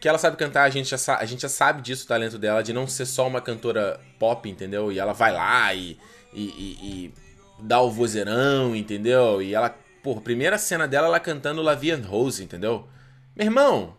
Que 0.00 0.08
ela 0.08 0.18
sabe 0.18 0.36
cantar, 0.36 0.62
a 0.62 0.70
gente, 0.70 0.88
já, 0.88 1.16
a 1.16 1.24
gente 1.24 1.42
já 1.42 1.48
sabe 1.48 1.82
disso, 1.82 2.04
o 2.04 2.08
talento 2.08 2.38
dela, 2.38 2.62
de 2.62 2.72
não 2.72 2.86
ser 2.86 3.06
só 3.06 3.26
uma 3.26 3.40
cantora 3.40 3.98
pop, 4.20 4.48
entendeu? 4.48 4.92
E 4.92 5.00
ela 5.00 5.14
vai 5.14 5.32
lá 5.32 5.74
e, 5.74 5.98
e, 6.32 6.42
e, 6.42 6.78
e 6.80 7.14
dá 7.58 7.80
o 7.80 7.90
vozeirão, 7.90 8.76
entendeu? 8.76 9.42
E 9.42 9.52
ela, 9.52 9.74
pô, 10.04 10.20
primeira 10.20 10.58
cena 10.58 10.86
dela, 10.86 11.06
ela 11.06 11.18
cantando 11.18 11.62
La 11.62 11.74
Vie 11.74 11.90
and 11.90 12.06
Rose, 12.06 12.44
entendeu? 12.44 12.86
Meu 13.34 13.46
irmão, 13.46 13.96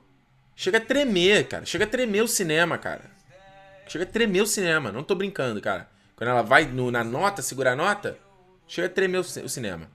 chega 0.55 0.77
a 0.77 0.81
tremer, 0.81 1.47
cara. 1.47 1.65
Chega 1.65 1.83
a 1.83 1.87
tremer 1.87 2.21
o 2.21 2.27
cinema, 2.27 2.77
cara. 2.77 3.09
Chega 3.87 4.03
a 4.03 4.07
tremer 4.07 4.41
o 4.41 4.47
cinema, 4.47 4.91
não 4.91 5.03
tô 5.03 5.15
brincando, 5.15 5.59
cara. 5.59 5.89
Quando 6.15 6.29
ela 6.29 6.43
vai 6.43 6.65
no, 6.65 6.91
na 6.91 7.03
nota, 7.03 7.41
segurar 7.41 7.71
a 7.71 7.75
nota, 7.75 8.19
chega 8.67 8.85
a 8.85 8.89
tremer 8.89 9.17
o, 9.17 9.21
o, 9.21 9.49
cinema. 9.49 9.89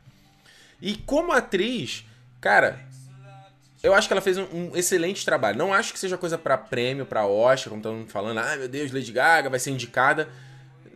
E 0.83 0.97
como 0.97 1.31
atriz, 1.31 2.05
cara, 2.41 2.81
eu 3.81 3.95
acho 3.95 4.09
que 4.09 4.13
ela 4.13 4.21
fez 4.21 4.37
um, 4.37 4.47
um 4.53 4.77
excelente 4.77 5.25
trabalho. 5.25 5.57
Não 5.57 5.73
acho 5.73 5.93
que 5.93 5.99
seja 5.99 6.19
coisa 6.19 6.37
para 6.37 6.59
prêmio, 6.59 7.07
para 7.07 7.25
Oscar, 7.25 7.71
como 7.71 7.81
estão 7.81 8.05
falando, 8.09 8.39
ah, 8.39 8.57
meu 8.57 8.69
Deus, 8.69 8.91
Lady 8.91 9.13
Gaga 9.13 9.49
vai 9.49 9.61
ser 9.61 9.71
indicada. 9.71 10.29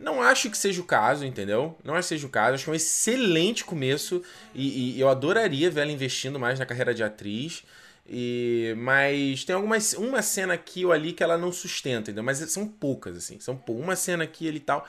Não 0.05 0.21
acho 0.21 0.49
que 0.51 0.57
seja 0.57 0.79
o 0.79 0.85
caso, 0.85 1.25
entendeu? 1.25 1.75
Não 1.83 1.95
acho 1.95 2.07
que 2.07 2.15
seja 2.15 2.27
o 2.27 2.29
caso. 2.29 2.53
Acho 2.53 2.63
que 2.65 2.69
é 2.69 2.73
um 2.73 2.75
excelente 2.75 3.65
começo 3.65 4.21
e, 4.53 4.95
e 4.95 4.99
eu 4.99 5.09
adoraria 5.09 5.69
ver 5.71 5.81
ela 5.81 5.91
investindo 5.91 6.39
mais 6.39 6.59
na 6.59 6.65
carreira 6.65 6.93
de 6.93 7.03
atriz. 7.03 7.63
E, 8.07 8.75
mas 8.77 9.43
tem 9.43 9.55
algumas 9.55 9.93
uma 9.93 10.21
cena 10.21 10.53
aqui 10.53 10.85
ou 10.85 10.91
ali 10.91 11.11
que 11.11 11.23
ela 11.23 11.37
não 11.37 11.51
sustenta, 11.51 12.11
entendeu? 12.11 12.23
Mas 12.23 12.37
são 12.37 12.67
poucas 12.67 13.17
assim, 13.17 13.39
são 13.39 13.59
uma 13.67 13.95
cena 13.95 14.23
aqui 14.23 14.47
e 14.47 14.59
tal 14.59 14.87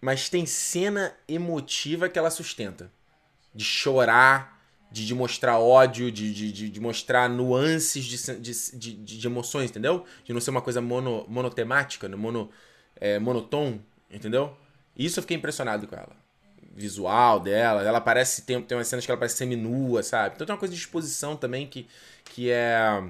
mas 0.00 0.28
tem 0.28 0.46
cena 0.46 1.14
emotiva 1.26 2.08
que 2.08 2.18
ela 2.18 2.30
sustenta. 2.30 2.90
De 3.54 3.64
chorar, 3.64 4.62
de, 4.90 5.06
de 5.06 5.14
mostrar 5.14 5.58
ódio, 5.58 6.12
de, 6.12 6.32
de, 6.32 6.70
de 6.70 6.80
mostrar 6.80 7.28
nuances 7.28 8.04
de, 8.04 8.40
de, 8.40 8.78
de, 8.78 9.18
de, 9.18 9.26
emoções, 9.26 9.70
entendeu? 9.70 10.04
De 10.24 10.32
não 10.32 10.40
ser 10.40 10.50
uma 10.50 10.60
coisa 10.60 10.80
mono, 10.80 11.24
monotemática, 11.28 12.08
né? 12.08 12.16
mono, 12.16 12.50
é, 13.00 13.18
monotom, 13.18 13.80
entendeu? 14.10 14.56
Isso 14.96 15.18
eu 15.18 15.22
fiquei 15.22 15.36
impressionado 15.36 15.86
com 15.86 15.94
ela. 15.94 16.16
Visual 16.74 17.40
dela, 17.40 17.82
ela 17.82 18.00
parece. 18.00 18.42
Tem, 18.42 18.60
tem 18.62 18.76
umas 18.76 18.88
cenas 18.88 19.04
que 19.04 19.10
ela 19.10 19.18
parece 19.18 19.36
seminua, 19.36 20.02
sabe? 20.02 20.34
Então 20.34 20.46
tem 20.46 20.54
uma 20.54 20.58
coisa 20.58 20.74
de 20.74 20.80
exposição 20.80 21.36
também 21.36 21.66
que, 21.66 21.86
que 22.24 22.50
é. 22.50 23.02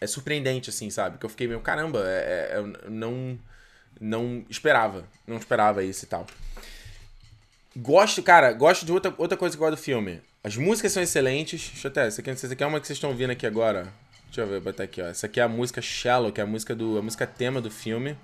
É 0.00 0.06
surpreendente, 0.06 0.68
assim, 0.68 0.90
sabe? 0.90 1.16
Que 1.16 1.24
eu 1.24 1.30
fiquei 1.30 1.46
meio, 1.46 1.60
caramba, 1.60 2.02
é, 2.04 2.58
é, 2.58 2.90
não 2.90 3.38
não 4.00 4.44
esperava. 4.50 5.04
Não 5.26 5.36
esperava 5.36 5.84
isso 5.84 6.04
e 6.04 6.08
tal. 6.08 6.26
Gosto, 7.76 8.22
cara, 8.22 8.52
gosto 8.52 8.84
de 8.84 8.92
outra, 8.92 9.14
outra 9.16 9.36
coisa 9.36 9.56
que 9.56 9.62
eu 9.62 9.66
gosto 9.66 9.78
do 9.78 9.82
filme. 9.82 10.20
As 10.42 10.56
músicas 10.56 10.92
são 10.92 11.02
excelentes. 11.02 11.70
Deixa 11.72 11.86
eu 11.86 11.90
até. 11.90 12.06
Essa 12.06 12.20
aqui, 12.20 12.30
essa 12.30 12.52
aqui 12.52 12.62
é 12.62 12.66
uma 12.66 12.80
que 12.80 12.86
vocês 12.86 12.96
estão 12.96 13.10
ouvindo 13.10 13.30
aqui 13.30 13.46
agora. 13.46 13.92
Deixa 14.26 14.40
eu 14.40 14.46
ver, 14.46 14.60
botar 14.60 14.84
aqui, 14.84 15.00
ó. 15.00 15.06
Essa 15.06 15.26
aqui 15.26 15.38
é 15.38 15.42
a 15.42 15.48
música 15.48 15.80
Shallow, 15.80 16.32
que 16.32 16.40
é 16.40 16.44
a 16.44 16.46
música 16.46 16.74
do. 16.74 16.98
a 16.98 17.02
música 17.02 17.26
tema 17.26 17.60
do 17.60 17.70
filme. 17.70 18.16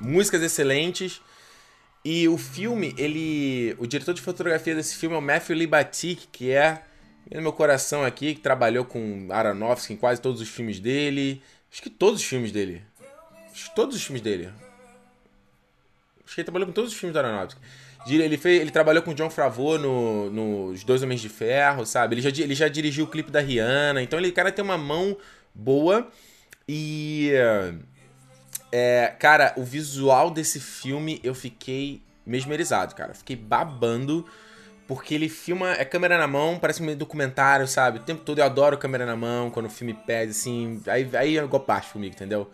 Músicas 0.00 0.42
excelentes. 0.42 1.20
E 2.04 2.28
o 2.28 2.38
filme, 2.38 2.94
ele. 2.96 3.74
O 3.78 3.86
diretor 3.86 4.14
de 4.14 4.22
fotografia 4.22 4.74
desse 4.74 4.96
filme 4.96 5.14
é 5.14 5.18
o 5.18 5.22
Matthew 5.22 5.56
Libatic, 5.56 6.28
que 6.32 6.50
é 6.50 6.82
no 7.34 7.42
meu 7.42 7.52
coração 7.52 8.04
aqui, 8.04 8.34
que 8.34 8.40
trabalhou 8.40 8.84
com 8.84 9.28
Aronofsky 9.30 9.92
em 9.92 9.96
quase 9.96 10.20
todos 10.20 10.40
os 10.40 10.48
filmes 10.48 10.80
dele. 10.80 11.42
Acho 11.70 11.82
que 11.82 11.90
todos 11.90 12.20
os 12.20 12.26
filmes 12.26 12.52
dele. 12.52 12.82
todos 13.74 13.96
os 13.96 14.02
filmes 14.02 14.22
dele. 14.22 14.50
Acho 16.24 16.34
que 16.34 16.40
ele 16.40 16.46
trabalhou 16.46 16.66
com 16.66 16.72
todos 16.72 16.92
os 16.92 16.98
filmes 16.98 17.14
da 17.14 17.20
Aeronáutica. 17.20 17.60
Ele, 18.06 18.38
fez, 18.38 18.60
ele 18.60 18.70
trabalhou 18.70 19.02
com 19.02 19.12
John 19.12 19.28
Favreau 19.28 19.78
nos 19.78 20.32
no, 20.32 20.74
Dois 20.86 21.02
Homens 21.02 21.20
de 21.20 21.28
Ferro, 21.28 21.84
sabe? 21.84 22.14
Ele 22.14 22.22
já, 22.22 22.42
ele 22.42 22.54
já 22.54 22.68
dirigiu 22.68 23.04
o 23.04 23.08
clipe 23.08 23.30
da 23.30 23.40
Rihanna. 23.40 24.02
Então 24.02 24.18
ele, 24.18 24.32
cara, 24.32 24.50
tem 24.50 24.64
uma 24.64 24.78
mão 24.78 25.16
boa. 25.54 26.08
E. 26.66 27.30
É, 28.70 29.14
cara, 29.18 29.54
o 29.56 29.64
visual 29.64 30.30
desse 30.30 30.60
filme 30.60 31.20
eu 31.24 31.34
fiquei 31.34 32.02
mesmerizado, 32.26 32.94
cara. 32.94 33.14
Fiquei 33.14 33.36
babando. 33.36 34.26
Porque 34.86 35.14
ele 35.14 35.28
filma. 35.28 35.72
É 35.72 35.84
câmera 35.84 36.16
na 36.16 36.26
mão, 36.26 36.58
parece 36.58 36.82
um 36.82 36.96
documentário, 36.96 37.68
sabe? 37.68 37.98
O 37.98 38.02
tempo 38.02 38.22
todo 38.24 38.38
eu 38.38 38.44
adoro 38.44 38.78
câmera 38.78 39.04
na 39.04 39.16
mão, 39.16 39.50
quando 39.50 39.66
o 39.66 39.70
filme 39.70 39.92
pede, 39.92 40.30
assim. 40.30 40.80
Aí, 40.86 41.08
aí 41.14 41.38
é 41.38 41.44
igual 41.44 41.60
parte 41.62 41.92
comigo, 41.92 42.14
entendeu? 42.14 42.50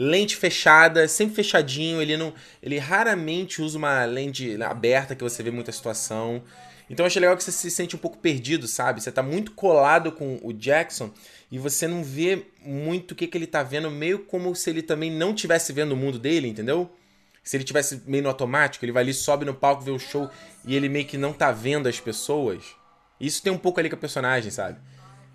lente 0.00 0.36
fechada, 0.36 1.08
sempre 1.08 1.34
fechadinho, 1.34 2.00
ele 2.00 2.16
não, 2.16 2.32
ele 2.62 2.78
raramente 2.78 3.60
usa 3.60 3.76
uma 3.76 4.04
lente 4.04 4.62
aberta 4.62 5.16
que 5.16 5.24
você 5.24 5.42
vê 5.42 5.50
muita 5.50 5.72
situação. 5.72 6.40
Então 6.88 7.04
eu 7.04 7.08
achei 7.08 7.20
legal 7.20 7.36
que 7.36 7.42
você 7.42 7.50
se 7.50 7.68
sente 7.68 7.96
um 7.96 7.98
pouco 7.98 8.16
perdido, 8.16 8.68
sabe? 8.68 9.02
Você 9.02 9.10
tá 9.10 9.24
muito 9.24 9.50
colado 9.52 10.12
com 10.12 10.38
o 10.40 10.52
Jackson 10.52 11.10
e 11.50 11.58
você 11.58 11.86
não 11.86 12.04
vê 12.04 12.46
muito 12.60 13.12
o 13.12 13.14
que, 13.14 13.26
que 13.26 13.38
ele 13.38 13.46
tá 13.46 13.62
vendo, 13.62 13.90
meio 13.90 14.20
como 14.20 14.54
se 14.54 14.68
ele 14.68 14.82
também 14.82 15.10
não 15.10 15.34
tivesse 15.34 15.72
vendo 15.72 15.92
o 15.92 15.96
mundo 15.96 16.18
dele, 16.18 16.48
entendeu? 16.48 16.90
Se 17.42 17.56
ele 17.56 17.64
tivesse 17.64 18.02
meio 18.06 18.22
no 18.22 18.28
automático, 18.28 18.84
ele 18.84 18.92
vai 18.92 19.02
ali, 19.02 19.14
sobe 19.14 19.46
no 19.46 19.54
palco, 19.54 19.82
vê 19.82 19.90
o 19.90 19.98
show 19.98 20.30
e 20.66 20.76
ele 20.76 20.88
meio 20.88 21.06
que 21.06 21.16
não 21.16 21.32
tá 21.32 21.50
vendo 21.50 21.88
as 21.88 21.98
pessoas. 21.98 22.62
Isso 23.18 23.42
tem 23.42 23.50
um 23.52 23.58
pouco 23.58 23.80
ali 23.80 23.88
com 23.88 23.96
a 23.96 23.98
personagem, 23.98 24.50
sabe? 24.50 24.78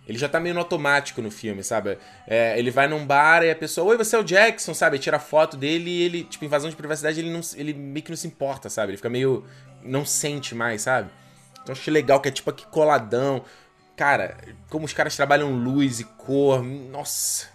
Ele 0.07 0.17
já 0.17 0.27
tá 0.27 0.39
meio 0.39 0.53
no 0.53 0.59
automático 0.59 1.21
no 1.21 1.31
filme, 1.31 1.63
sabe? 1.63 1.97
É, 2.27 2.59
ele 2.59 2.69
vai 2.69 2.87
num 2.87 3.05
bar 3.05 3.41
e 3.41 3.49
a 3.49 3.55
pessoa, 3.55 3.87
oi, 3.87 3.97
você 3.97 4.15
é 4.15 4.19
o 4.19 4.23
Jackson, 4.23 4.73
sabe? 4.73 4.99
Tira 4.99 5.17
foto 5.17 5.55
dele 5.55 5.89
e 5.89 6.01
ele, 6.03 6.23
tipo, 6.25 6.43
invasão 6.43 6.69
de 6.69 6.75
privacidade, 6.75 7.19
ele, 7.19 7.31
não, 7.31 7.41
ele 7.55 7.73
meio 7.73 8.03
que 8.03 8.11
não 8.11 8.17
se 8.17 8.27
importa, 8.27 8.69
sabe? 8.69 8.91
Ele 8.91 8.97
fica 8.97 9.09
meio. 9.09 9.45
não 9.81 10.05
sente 10.05 10.53
mais, 10.53 10.81
sabe? 10.83 11.09
Então 11.61 11.71
achei 11.71 11.93
legal 11.93 12.19
que 12.19 12.27
é 12.27 12.31
tipo 12.31 12.49
aqui 12.49 12.65
coladão. 12.67 13.43
Cara, 13.95 14.37
como 14.69 14.85
os 14.85 14.93
caras 14.93 15.15
trabalham 15.15 15.51
luz 15.51 15.99
e 15.99 16.03
cor. 16.03 16.63
Nossa. 16.63 17.47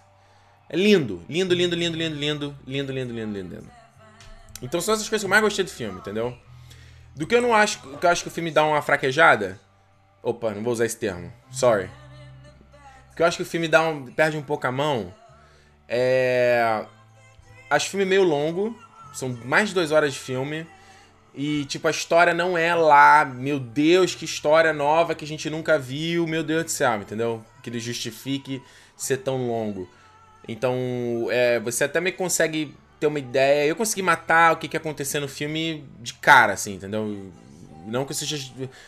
É 0.69 0.77
lindo. 0.77 1.23
Lindo, 1.27 1.53
lindo, 1.53 1.75
lindo, 1.75 1.97
lindo, 1.97 2.15
lindo. 2.15 2.57
Lindo, 2.65 2.91
lindo, 2.91 3.13
lindo, 3.13 3.33
lindo, 3.33 3.55
lindo. 3.55 3.71
Então 4.61 4.79
são 4.81 4.93
essas 4.93 5.07
coisas 5.07 5.23
que 5.23 5.25
eu 5.25 5.29
mais 5.29 5.41
gostei 5.41 5.65
do 5.65 5.71
filme, 5.71 5.99
entendeu? 5.99 6.37
Do 7.15 7.25
que 7.25 7.35
eu 7.35 7.41
não 7.41 7.53
acho. 7.53 7.79
que 7.79 8.05
eu 8.05 8.09
acho 8.09 8.23
que 8.23 8.29
o 8.29 8.31
filme 8.31 8.51
dá 8.51 8.65
uma 8.65 8.81
fraquejada. 8.81 9.59
Opa, 10.21 10.51
não 10.51 10.63
vou 10.63 10.73
usar 10.73 10.85
esse 10.85 10.97
termo. 10.97 11.31
Sorry 11.51 11.89
que 13.19 13.23
eu 13.23 13.27
acho 13.27 13.35
que 13.35 13.43
o 13.43 13.45
filme 13.45 13.67
dá 13.67 13.81
um, 13.81 14.05
perde 14.05 14.37
um 14.37 14.41
pouco 14.41 14.65
a 14.65 14.71
mão. 14.71 15.13
É. 15.89 16.85
Acho 17.69 17.87
o 17.87 17.89
filme 17.89 18.05
meio 18.05 18.23
longo. 18.23 18.73
São 19.13 19.37
mais 19.43 19.67
de 19.67 19.75
duas 19.75 19.91
horas 19.91 20.13
de 20.13 20.19
filme. 20.19 20.65
E, 21.33 21.65
tipo, 21.65 21.87
a 21.87 21.91
história 21.91 22.33
não 22.33 22.57
é 22.57 22.73
lá, 22.73 23.23
meu 23.23 23.59
Deus, 23.59 24.15
que 24.15 24.25
história 24.25 24.73
nova 24.73 25.13
que 25.15 25.23
a 25.23 25.27
gente 25.27 25.49
nunca 25.49 25.77
viu, 25.77 26.27
meu 26.27 26.43
Deus 26.43 26.65
do 26.65 26.71
céu, 26.71 27.01
entendeu? 27.01 27.43
Que 27.61 27.69
ele 27.69 27.79
justifique 27.79 28.61
ser 28.97 29.17
tão 29.17 29.47
longo. 29.47 29.89
Então, 30.47 30.75
é, 31.29 31.59
você 31.59 31.83
até 31.83 32.01
me 32.01 32.11
consegue 32.11 32.75
ter 32.99 33.07
uma 33.07 33.19
ideia. 33.19 33.67
Eu 33.67 33.75
consegui 33.75 34.01
matar 34.01 34.53
o 34.53 34.57
que, 34.57 34.67
que 34.67 34.75
ia 34.75 34.79
acontecer 34.79 35.19
no 35.19 35.27
filme 35.27 35.85
de 35.99 36.13
cara, 36.15 36.53
assim, 36.53 36.73
entendeu? 36.73 37.31
Não 37.85 38.03
que 38.05 38.11
eu 38.11 38.15
seja 38.15 38.37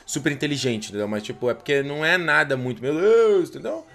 super 0.05 0.31
inteligente, 0.31 0.89
entendeu? 0.89 1.07
Mas, 1.07 1.24
tipo, 1.24 1.50
é 1.50 1.53
porque 1.53 1.81
não 1.83 2.03
é 2.03 2.17
nada 2.17 2.57
muito, 2.57 2.81
meu 2.81 3.00
Deus, 3.00 3.50
entendeu? 3.50 3.86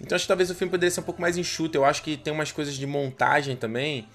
Então 0.00 0.14
acho 0.14 0.24
que 0.24 0.28
talvez 0.28 0.50
o 0.50 0.54
filme 0.54 0.70
poderia 0.70 0.90
ser 0.90 1.00
um 1.00 1.04
pouco 1.04 1.20
mais 1.20 1.36
enxuto. 1.36 1.76
Eu 1.76 1.84
acho 1.84 2.02
que 2.02 2.16
tem 2.16 2.32
umas 2.32 2.52
coisas 2.52 2.74
de 2.74 2.86
montagem 2.86 3.56
também. 3.56 4.08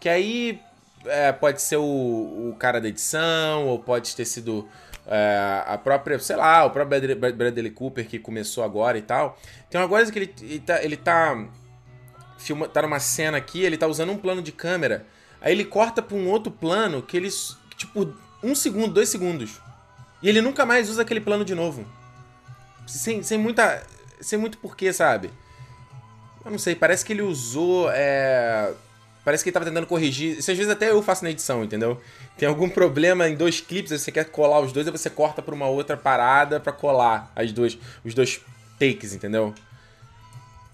Que 0.00 0.08
aí 0.08 0.60
é, 1.06 1.32
pode 1.32 1.62
ser 1.62 1.76
o, 1.76 1.82
o, 1.82 2.56
cara 2.58 2.80
da 2.80 2.88
edição, 2.88 3.66
ou 3.66 3.78
pode 3.78 4.14
ter 4.14 4.24
sido 4.24 4.68
é, 5.06 5.62
a 5.66 5.78
própria, 5.78 6.18
sei 6.18 6.36
lá, 6.36 6.64
o 6.64 6.70
próprio 6.70 7.00
Bradley 7.16 7.70
Cooper 7.70 8.06
que 8.06 8.18
começou 8.18 8.64
agora 8.64 8.98
e 8.98 9.02
tal. 9.02 9.38
Tem 9.70 9.80
uma 9.80 9.88
coisa 9.88 10.10
que 10.10 10.18
ele, 10.18 10.34
ele 10.40 10.60
tá. 10.60 10.82
Ele 10.82 10.96
tá, 10.96 11.46
filma, 12.38 12.68
tá 12.68 12.82
numa 12.82 13.00
cena 13.00 13.38
aqui, 13.38 13.62
ele 13.62 13.76
tá 13.76 13.86
usando 13.86 14.12
um 14.12 14.18
plano 14.18 14.42
de 14.42 14.52
câmera. 14.52 15.06
Aí 15.40 15.52
ele 15.52 15.64
corta 15.64 16.02
pra 16.02 16.16
um 16.16 16.28
outro 16.28 16.50
plano 16.52 17.02
que 17.02 17.16
ele. 17.16 17.28
Tipo, 17.76 18.14
um 18.42 18.54
segundo, 18.54 18.94
dois 18.94 19.08
segundos. 19.08 19.60
E 20.22 20.28
ele 20.28 20.40
nunca 20.40 20.64
mais 20.64 20.88
usa 20.88 21.02
aquele 21.02 21.20
plano 21.20 21.44
de 21.44 21.54
novo. 21.54 21.86
Sem, 22.86 23.22
sem 23.22 23.36
muita 23.36 23.82
sem 24.20 24.38
muito 24.38 24.58
porquê, 24.58 24.92
sabe? 24.92 25.30
Eu 26.44 26.50
não 26.50 26.58
sei, 26.58 26.74
parece 26.74 27.04
que 27.04 27.12
ele 27.12 27.22
usou. 27.22 27.90
É... 27.90 28.72
Parece 29.26 29.42
que 29.42 29.48
ele 29.48 29.54
tava 29.54 29.66
tentando 29.66 29.88
corrigir. 29.88 30.38
Isso 30.38 30.52
às 30.52 30.56
vezes 30.56 30.72
até 30.72 30.88
eu 30.88 31.02
faço 31.02 31.24
na 31.24 31.30
edição, 31.32 31.64
entendeu? 31.64 32.00
Tem 32.38 32.48
algum 32.48 32.68
problema 32.68 33.28
em 33.28 33.34
dois 33.34 33.58
clipes, 33.58 33.90
você 33.90 34.12
quer 34.12 34.26
colar 34.26 34.60
os 34.60 34.70
dois, 34.70 34.86
aí 34.86 34.92
você 34.92 35.10
corta 35.10 35.42
pra 35.42 35.52
uma 35.52 35.66
outra 35.66 35.96
parada 35.96 36.60
para 36.60 36.70
colar 36.70 37.32
as 37.34 37.50
duas, 37.50 37.76
os 38.04 38.14
dois 38.14 38.40
takes, 38.78 39.14
entendeu? 39.14 39.52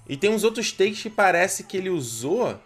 E 0.06 0.18
tem 0.18 0.28
uns 0.28 0.44
outros 0.44 0.70
takes 0.70 1.00
que 1.00 1.08
parece 1.08 1.64
que 1.64 1.78
ele 1.78 1.88
usou 1.88 2.60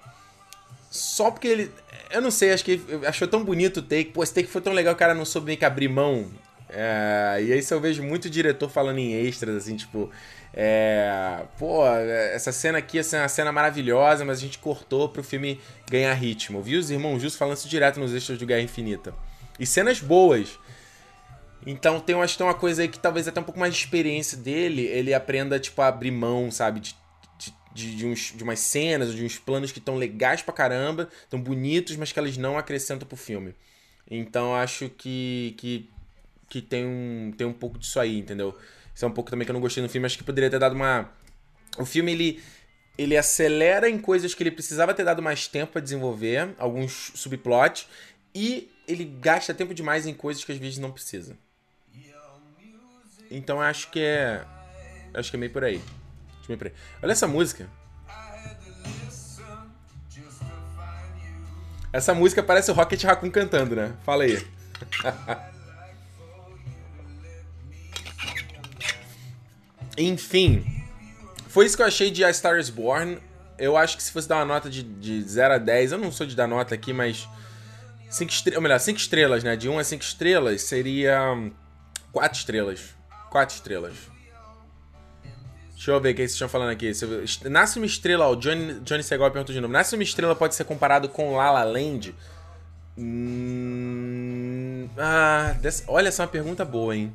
só 0.90 1.30
porque 1.30 1.46
ele. 1.46 1.72
Eu 2.10 2.20
não 2.20 2.32
sei, 2.32 2.52
acho 2.52 2.64
que 2.64 2.72
ele 2.72 3.06
achou 3.06 3.28
tão 3.28 3.44
bonito 3.44 3.76
o 3.76 3.82
take. 3.82 4.06
Pô, 4.06 4.24
esse 4.24 4.34
take 4.34 4.48
foi 4.48 4.60
tão 4.60 4.72
legal, 4.72 4.92
o 4.92 4.96
cara 4.96 5.14
não 5.14 5.24
soube 5.24 5.46
meio 5.46 5.58
que 5.58 5.64
abrir 5.64 5.86
mão. 5.86 6.28
É... 6.68 7.38
e 7.42 7.52
aí 7.52 7.64
eu 7.70 7.80
vejo 7.80 8.02
muito 8.02 8.28
diretor 8.28 8.68
falando 8.68 8.98
em 8.98 9.24
extras, 9.24 9.54
assim, 9.54 9.76
tipo. 9.76 10.10
É, 10.58 11.44
pô, 11.58 11.86
essa 11.86 12.50
cena 12.50 12.78
aqui 12.78 12.98
é 12.98 13.02
uma 13.18 13.28
cena 13.28 13.52
maravilhosa, 13.52 14.24
mas 14.24 14.38
a 14.38 14.40
gente 14.40 14.58
cortou 14.58 15.06
pro 15.06 15.22
filme 15.22 15.60
ganhar 15.90 16.14
ritmo. 16.14 16.62
Vi 16.62 16.76
os 16.76 16.90
irmãos 16.90 17.20
Justos 17.20 17.38
falando 17.38 17.58
isso 17.58 17.68
direto 17.68 18.00
nos 18.00 18.14
extras 18.14 18.38
de 18.38 18.46
Guerra 18.46 18.62
Infinita. 18.62 19.14
E 19.60 19.66
cenas 19.66 20.00
boas. 20.00 20.58
Então 21.66 22.00
tem, 22.00 22.14
acho 22.16 22.34
que 22.34 22.38
tem 22.38 22.46
uma 22.46 22.54
coisa 22.54 22.80
aí 22.80 22.88
que 22.88 22.98
talvez 22.98 23.28
até 23.28 23.38
um 23.38 23.44
pouco 23.44 23.60
mais 23.60 23.74
de 23.74 23.80
experiência 23.80 24.38
dele, 24.38 24.82
ele 24.82 25.12
aprenda, 25.12 25.60
tipo, 25.60 25.82
a 25.82 25.88
abrir 25.88 26.10
mão, 26.10 26.50
sabe? 26.50 26.80
De, 26.80 26.96
de, 27.74 27.94
de, 27.94 28.06
uns, 28.06 28.32
de 28.34 28.42
umas 28.42 28.60
cenas, 28.60 29.14
de 29.14 29.22
uns 29.22 29.38
planos 29.38 29.72
que 29.72 29.78
estão 29.78 29.96
legais 29.96 30.40
pra 30.40 30.54
caramba, 30.54 31.10
tão 31.28 31.38
bonitos, 31.38 31.96
mas 31.96 32.12
que 32.12 32.18
eles 32.18 32.38
não 32.38 32.56
acrescentam 32.56 33.06
pro 33.06 33.16
filme. 33.16 33.54
Então 34.10 34.54
acho 34.54 34.88
que, 34.88 35.54
que, 35.58 35.90
que 36.48 36.62
tem, 36.62 36.86
um, 36.86 37.32
tem 37.36 37.46
um 37.46 37.52
pouco 37.52 37.78
disso 37.78 38.00
aí, 38.00 38.18
entendeu? 38.18 38.56
Isso 38.96 39.04
é 39.04 39.08
um 39.08 39.12
pouco 39.12 39.30
também 39.30 39.44
que 39.44 39.50
eu 39.50 39.54
não 39.54 39.60
gostei 39.60 39.82
no 39.82 39.90
filme. 39.90 40.06
Acho 40.06 40.16
que 40.16 40.24
poderia 40.24 40.48
ter 40.48 40.58
dado 40.58 40.74
uma. 40.74 41.10
O 41.76 41.84
filme, 41.84 42.12
ele. 42.12 42.42
Ele 42.96 43.14
acelera 43.14 43.90
em 43.90 43.98
coisas 43.98 44.32
que 44.32 44.42
ele 44.42 44.50
precisava 44.50 44.94
ter 44.94 45.04
dado 45.04 45.20
mais 45.20 45.46
tempo 45.46 45.72
para 45.72 45.82
desenvolver, 45.82 46.54
alguns 46.56 47.12
subplots, 47.14 47.86
e 48.34 48.72
ele 48.88 49.04
gasta 49.04 49.52
tempo 49.52 49.74
demais 49.74 50.06
em 50.06 50.14
coisas 50.14 50.42
que 50.42 50.50
às 50.50 50.56
vezes 50.56 50.78
não 50.78 50.90
precisa. 50.90 51.36
Então 53.30 53.60
acho 53.60 53.90
que 53.90 54.00
é. 54.00 54.42
Acho 55.12 55.28
que 55.28 55.36
é 55.36 55.40
meio 55.40 55.52
por 55.52 55.62
aí. 55.62 55.78
Meio 56.48 56.56
por 56.56 56.68
aí. 56.68 56.72
Olha 57.02 57.12
essa 57.12 57.26
música. 57.26 57.68
Essa 61.92 62.14
música 62.14 62.42
parece 62.42 62.70
o 62.70 62.74
Rocket 62.74 63.02
Raccoon 63.04 63.30
cantando, 63.30 63.76
né? 63.76 63.94
Fala 64.04 64.24
aí. 64.24 64.42
Enfim, 69.96 70.64
foi 71.48 71.66
isso 71.66 71.76
que 71.76 71.82
eu 71.82 71.86
achei 71.86 72.10
de 72.10 72.24
A 72.24 72.32
Star 72.32 72.58
is 72.58 72.68
Born. 72.68 73.18
Eu 73.58 73.76
acho 73.76 73.96
que 73.96 74.02
se 74.02 74.12
fosse 74.12 74.28
dar 74.28 74.36
uma 74.36 74.44
nota 74.44 74.68
de, 74.68 74.82
de 74.82 75.22
0 75.22 75.54
a 75.54 75.58
10, 75.58 75.92
eu 75.92 75.98
não 75.98 76.12
sou 76.12 76.26
de 76.26 76.36
dar 76.36 76.46
nota 76.46 76.74
aqui, 76.74 76.92
mas. 76.92 77.28
5 78.10 78.30
estrelas, 78.30 78.56
ou 78.56 78.62
melhor, 78.62 78.78
5 78.78 78.98
estrelas, 78.98 79.42
né? 79.42 79.56
De 79.56 79.68
1 79.68 79.78
a 79.78 79.84
5 79.84 80.04
estrelas 80.04 80.62
seria. 80.62 81.18
4 82.12 82.38
estrelas. 82.38 82.94
4 83.30 83.54
estrelas. 83.54 83.94
Deixa 85.72 85.90
eu 85.90 86.00
ver 86.00 86.10
o 86.10 86.14
que 86.14 86.22
vocês 86.22 86.32
estão 86.32 86.48
falando 86.48 86.70
aqui. 86.70 86.90
Nasce 87.50 87.78
uma 87.78 87.86
estrela, 87.86 88.26
ó, 88.26 88.32
o 88.32 88.36
Johnny, 88.36 88.80
Johnny 88.80 89.02
Segal 89.02 89.30
perguntou 89.30 89.54
de 89.54 89.60
novo. 89.60 89.72
Nasce 89.72 89.94
uma 89.94 90.02
estrela 90.02 90.34
pode 90.34 90.54
ser 90.54 90.64
comparado 90.64 91.08
com 91.08 91.36
La 91.36 91.50
La 91.50 91.64
Land? 91.64 92.14
Hum, 92.98 94.88
ah, 94.96 95.54
dessa, 95.60 95.84
olha, 95.86 96.08
essa 96.08 96.22
é 96.22 96.24
uma 96.24 96.32
pergunta 96.32 96.64
boa, 96.64 96.96
hein? 96.96 97.14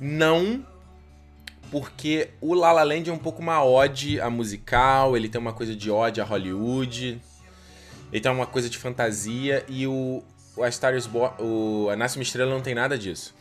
Não, 0.00 0.66
porque 1.70 2.30
o 2.40 2.54
La 2.54 2.72
La 2.72 2.82
Land 2.82 3.10
é 3.10 3.12
um 3.12 3.18
pouco 3.18 3.42
uma 3.42 3.64
ode 3.64 4.20
a 4.20 4.30
musical, 4.30 5.16
ele 5.16 5.28
tem 5.28 5.40
uma 5.40 5.52
coisa 5.52 5.74
de 5.74 5.90
ode 5.90 6.20
a 6.20 6.24
Hollywood, 6.24 7.20
ele 8.12 8.20
tem 8.20 8.30
uma 8.30 8.46
coisa 8.46 8.68
de 8.68 8.78
fantasia, 8.78 9.64
e 9.68 9.86
o, 9.86 10.22
o 10.56 10.62
A 10.62 10.70
Star 10.70 10.94
is 10.94 11.06
Born, 11.06 11.34
o 11.40 11.88
A 11.90 11.96
Nasce 11.96 12.20
Estrela 12.20 12.50
não 12.50 12.60
tem 12.60 12.74
nada 12.74 12.96
disso. 12.96 13.34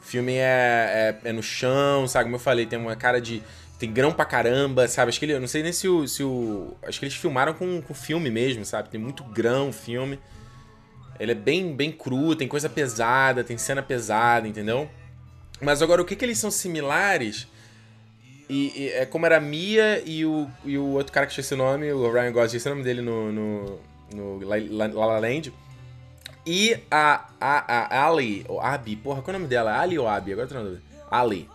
O 0.00 0.04
filme 0.04 0.34
é, 0.34 1.18
é, 1.24 1.30
é, 1.30 1.32
no 1.32 1.42
chão, 1.42 2.06
sabe? 2.06 2.24
Como 2.24 2.36
eu 2.36 2.40
falei, 2.40 2.66
tem 2.66 2.78
uma 2.78 2.94
cara 2.94 3.20
de... 3.20 3.42
Tem 3.78 3.90
grão 3.90 4.12
pra 4.12 4.24
caramba, 4.24 4.86
sabe? 4.86 5.08
Acho 5.08 5.18
que 5.18 5.24
ele... 5.24 5.32
Eu 5.32 5.40
não 5.40 5.48
sei 5.48 5.62
nem 5.62 5.72
se 5.72 5.88
o... 5.88 6.06
Se 6.06 6.22
o 6.22 6.76
acho 6.82 6.98
que 6.98 7.06
eles 7.06 7.16
filmaram 7.16 7.54
com, 7.54 7.80
com 7.80 7.94
filme 7.94 8.30
mesmo, 8.30 8.66
sabe? 8.66 8.90
Tem 8.90 9.00
muito 9.00 9.24
grão 9.24 9.70
o 9.70 9.72
filme. 9.72 10.18
Ele 11.18 11.32
é 11.32 11.34
bem, 11.34 11.74
bem 11.74 11.90
cru, 11.90 12.36
tem 12.36 12.46
coisa 12.46 12.68
pesada, 12.68 13.42
tem 13.42 13.56
cena 13.56 13.82
pesada, 13.82 14.46
entendeu? 14.46 14.90
Mas 15.60 15.80
agora, 15.80 16.02
o 16.02 16.04
que, 16.04 16.14
que 16.14 16.24
eles 16.24 16.38
são 16.38 16.50
similares 16.50 17.48
e, 18.48 18.72
e, 18.76 18.88
é 18.90 19.06
como 19.06 19.26
era 19.26 19.38
a 19.38 19.40
Mia 19.40 20.02
e 20.04 20.24
o, 20.24 20.48
e 20.64 20.76
o 20.76 20.84
outro 20.92 21.12
cara 21.12 21.26
que 21.26 21.32
tinha 21.32 21.42
esse 21.42 21.54
nome, 21.54 21.92
o 21.92 22.10
Ryan 22.10 22.32
Gosling, 22.32 22.56
esse 22.56 22.68
é 22.68 22.70
o 22.70 22.74
nome 22.74 22.84
dele 22.84 23.00
no, 23.00 23.32
no, 23.32 23.80
no 24.14 24.46
La 24.46 24.56
La, 24.86 25.06
La 25.06 25.18
Land. 25.18 25.52
E 26.46 26.78
a, 26.90 27.28
a, 27.40 27.98
a 27.98 28.06
Ali, 28.06 28.44
ou 28.48 28.60
Abi, 28.60 28.96
porra, 28.96 29.22
qual 29.22 29.34
é 29.34 29.36
o 29.36 29.40
nome 29.40 29.48
dela? 29.48 29.80
Ali 29.80 29.98
ou 29.98 30.06
Abi? 30.06 30.32
Agora 30.32 30.46
tô 30.46 30.54
na 30.54 30.62
dúvida. 30.62 30.82
Ali. 31.10 31.48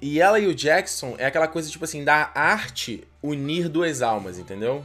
E 0.00 0.20
ela 0.20 0.38
e 0.38 0.46
o 0.46 0.54
Jackson 0.54 1.14
é 1.16 1.26
aquela 1.26 1.48
coisa, 1.48 1.70
tipo 1.70 1.84
assim, 1.84 2.04
da 2.04 2.30
arte 2.34 3.06
unir 3.22 3.68
duas 3.68 4.02
almas, 4.02 4.38
entendeu? 4.38 4.84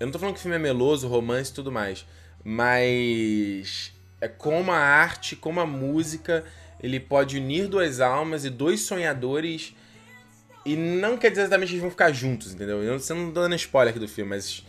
Eu 0.00 0.06
não 0.06 0.12
tô 0.12 0.18
falando 0.18 0.34
que 0.34 0.40
o 0.40 0.42
filme 0.42 0.56
é 0.56 0.58
meloso, 0.58 1.06
romance 1.06 1.50
e 1.50 1.54
tudo 1.54 1.70
mais. 1.70 2.06
Mas 2.42 3.92
é 4.20 4.26
como 4.26 4.72
a 4.72 4.78
arte, 4.78 5.36
como 5.36 5.60
a 5.60 5.66
música, 5.66 6.44
ele 6.82 6.98
pode 6.98 7.36
unir 7.36 7.68
duas 7.68 8.00
almas 8.00 8.44
e 8.44 8.50
dois 8.50 8.82
sonhadores. 8.82 9.74
E 10.64 10.76
não 10.76 11.16
quer 11.16 11.30
dizer 11.30 11.42
exatamente 11.42 11.68
que 11.68 11.74
eles 11.74 11.82
vão 11.82 11.90
ficar 11.90 12.12
juntos, 12.12 12.52
entendeu? 12.54 12.82
Eu, 12.82 12.98
você 12.98 13.14
não 13.14 13.32
tô 13.32 13.40
dando 13.40 13.54
spoiler 13.54 13.90
aqui 13.90 13.98
do 13.98 14.08
filme, 14.08 14.30
mas. 14.30 14.64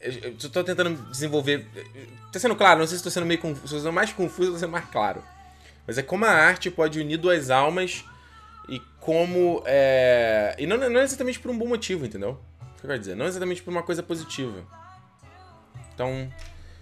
Eu 0.00 0.50
tô 0.50 0.64
tentando 0.64 0.96
desenvolver. 1.10 1.66
Tá 2.32 2.38
sendo 2.38 2.56
claro? 2.56 2.80
Não 2.80 2.86
sei 2.86 2.96
se 2.96 3.04
tô 3.04 3.10
sendo 3.10 3.26
meio 3.26 3.40
confuso. 3.40 3.92
Mais 3.92 4.12
confuso, 4.12 4.52
tô 4.52 4.58
sendo 4.58 4.72
mais 4.72 4.86
claro. 4.86 5.22
Mas 5.86 5.98
é 5.98 6.02
como 6.02 6.24
a 6.24 6.30
arte 6.30 6.70
pode 6.70 6.98
unir 7.00 7.18
duas 7.18 7.50
almas 7.50 8.04
e 8.68 8.80
como. 8.98 9.62
É... 9.66 10.54
E 10.58 10.66
não, 10.66 10.78
não 10.88 11.00
exatamente 11.00 11.38
por 11.38 11.50
um 11.50 11.58
bom 11.58 11.66
motivo, 11.66 12.06
entendeu? 12.06 12.40
O 12.60 12.80
que 12.80 12.86
eu 12.86 12.88
quero 12.88 12.98
dizer? 12.98 13.14
Não 13.14 13.26
exatamente 13.26 13.62
por 13.62 13.70
uma 13.70 13.82
coisa 13.82 14.02
positiva. 14.02 14.64
Então. 15.92 16.32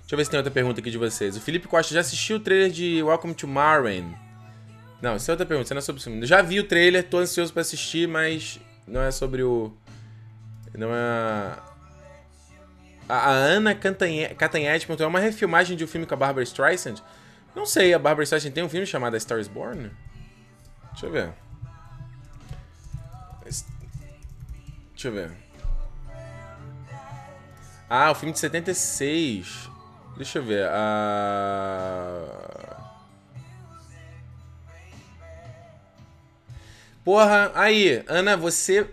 Deixa 0.00 0.14
eu 0.14 0.16
ver 0.16 0.24
se 0.24 0.30
tem 0.30 0.38
outra 0.38 0.52
pergunta 0.52 0.80
aqui 0.80 0.90
de 0.90 0.96
vocês. 0.96 1.36
O 1.36 1.40
Felipe 1.40 1.68
Costa 1.68 1.92
já 1.92 2.00
assistiu 2.00 2.38
o 2.38 2.40
trailer 2.40 2.70
de 2.70 3.02
Welcome 3.02 3.34
to 3.34 3.46
Marwen? 3.46 4.16
Não, 5.00 5.14
essa 5.14 5.30
é 5.30 5.32
outra 5.32 5.46
pergunta, 5.46 5.66
isso 5.66 5.74
não 5.74 5.78
é 5.78 5.82
sobre 5.82 6.00
o 6.00 6.04
filme. 6.04 6.26
Já 6.26 6.42
vi 6.42 6.58
o 6.58 6.64
trailer, 6.64 7.08
tô 7.08 7.18
ansioso 7.18 7.52
pra 7.52 7.62
assistir, 7.62 8.08
mas 8.08 8.60
não 8.86 9.00
é 9.00 9.10
sobre 9.10 9.42
o. 9.42 9.72
Não 10.74 10.94
é. 10.94 11.56
A, 13.08 13.14
a 13.14 13.30
Ana 13.30 13.74
Catanhete 13.74 14.86
perguntou: 14.86 15.04
é 15.04 15.08
uma 15.08 15.20
refilmagem 15.20 15.76
de 15.76 15.84
um 15.84 15.88
filme 15.88 16.06
com 16.06 16.14
a 16.14 16.16
Barbara 16.16 16.42
Streisand? 16.42 16.96
Não 17.54 17.64
sei, 17.64 17.94
a 17.94 17.98
Barbara 17.98 18.24
Streisand 18.24 18.52
tem 18.52 18.64
um 18.64 18.68
filme 18.68 18.86
chamado 18.86 19.14
A 19.14 19.20
Star 19.20 19.38
is 19.38 19.48
Born? 19.48 19.90
Deixa 20.92 21.06
eu 21.06 21.10
ver. 21.10 21.32
Deixa 24.90 25.08
eu 25.08 25.12
ver. 25.12 25.30
Ah, 27.88 28.10
o 28.10 28.14
filme 28.14 28.32
de 28.32 28.38
76. 28.40 29.70
Deixa 30.16 30.40
eu 30.40 30.42
ver. 30.42 30.68
Ah... 30.70 32.47
Porra, 37.08 37.50
aí, 37.54 38.04
Ana, 38.06 38.36
você 38.36 38.86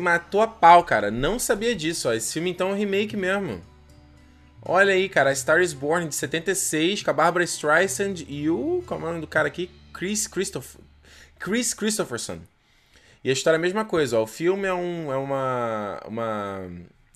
matou 0.00 0.40
a 0.40 0.48
pau, 0.48 0.82
cara. 0.82 1.10
Não 1.10 1.38
sabia 1.38 1.76
disso, 1.76 2.08
ó. 2.08 2.14
Esse 2.14 2.32
filme 2.32 2.48
então 2.48 2.70
é 2.70 2.72
um 2.72 2.74
remake 2.74 3.18
mesmo. 3.18 3.60
Olha 4.62 4.94
aí, 4.94 5.10
cara, 5.10 5.28
a 5.28 5.34
Star 5.34 5.60
is 5.60 5.74
Born 5.74 6.08
de 6.08 6.14
76, 6.14 7.02
com 7.02 7.10
a 7.10 7.12
Barbara 7.12 7.44
Streisand 7.44 8.24
e 8.26 8.48
o. 8.48 8.82
Como 8.86 9.04
é 9.04 9.08
o 9.08 9.10
nome 9.10 9.20
do 9.20 9.26
cara 9.26 9.46
aqui? 9.46 9.70
Chris 9.92 10.26
Christopher. 10.26 10.80
Chris 11.38 11.74
Christopherson. 11.74 12.38
E 13.22 13.28
a 13.28 13.32
história 13.34 13.56
é 13.56 13.58
a 13.58 13.60
mesma 13.60 13.84
coisa, 13.84 14.18
ó. 14.18 14.22
O 14.22 14.26
filme 14.26 14.66
é 14.66 14.72
um. 14.72 15.12
É 15.12 15.16
uma. 15.18 16.00
uma 16.06 16.70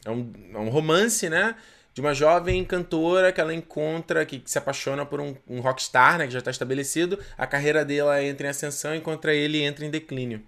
é, 0.05 0.11
um, 0.11 0.31
é 0.53 0.59
um 0.59 0.69
romance, 0.69 1.27
né? 1.31 1.55
De 1.99 2.01
uma 2.01 2.15
jovem 2.15 2.65
cantora 2.65 3.33
que 3.33 3.41
ela 3.41 3.53
encontra, 3.53 4.25
que, 4.25 4.39
que 4.39 4.49
se 4.49 4.57
apaixona 4.57 5.05
por 5.05 5.21
um, 5.21 5.35
um 5.49 5.59
rockstar, 5.59 6.17
né? 6.17 6.27
Que 6.27 6.33
já 6.33 6.39
está 6.39 6.53
estabelecido. 6.53 7.19
A 7.37 7.45
carreira 7.45 7.85
dela 7.85 8.23
entra 8.23 8.47
em 8.47 8.51
ascensão, 8.51 8.95
enquanto 8.95 9.29
ele 9.29 9.61
entra 9.61 9.85
em 9.85 9.91
declínio. 9.91 10.41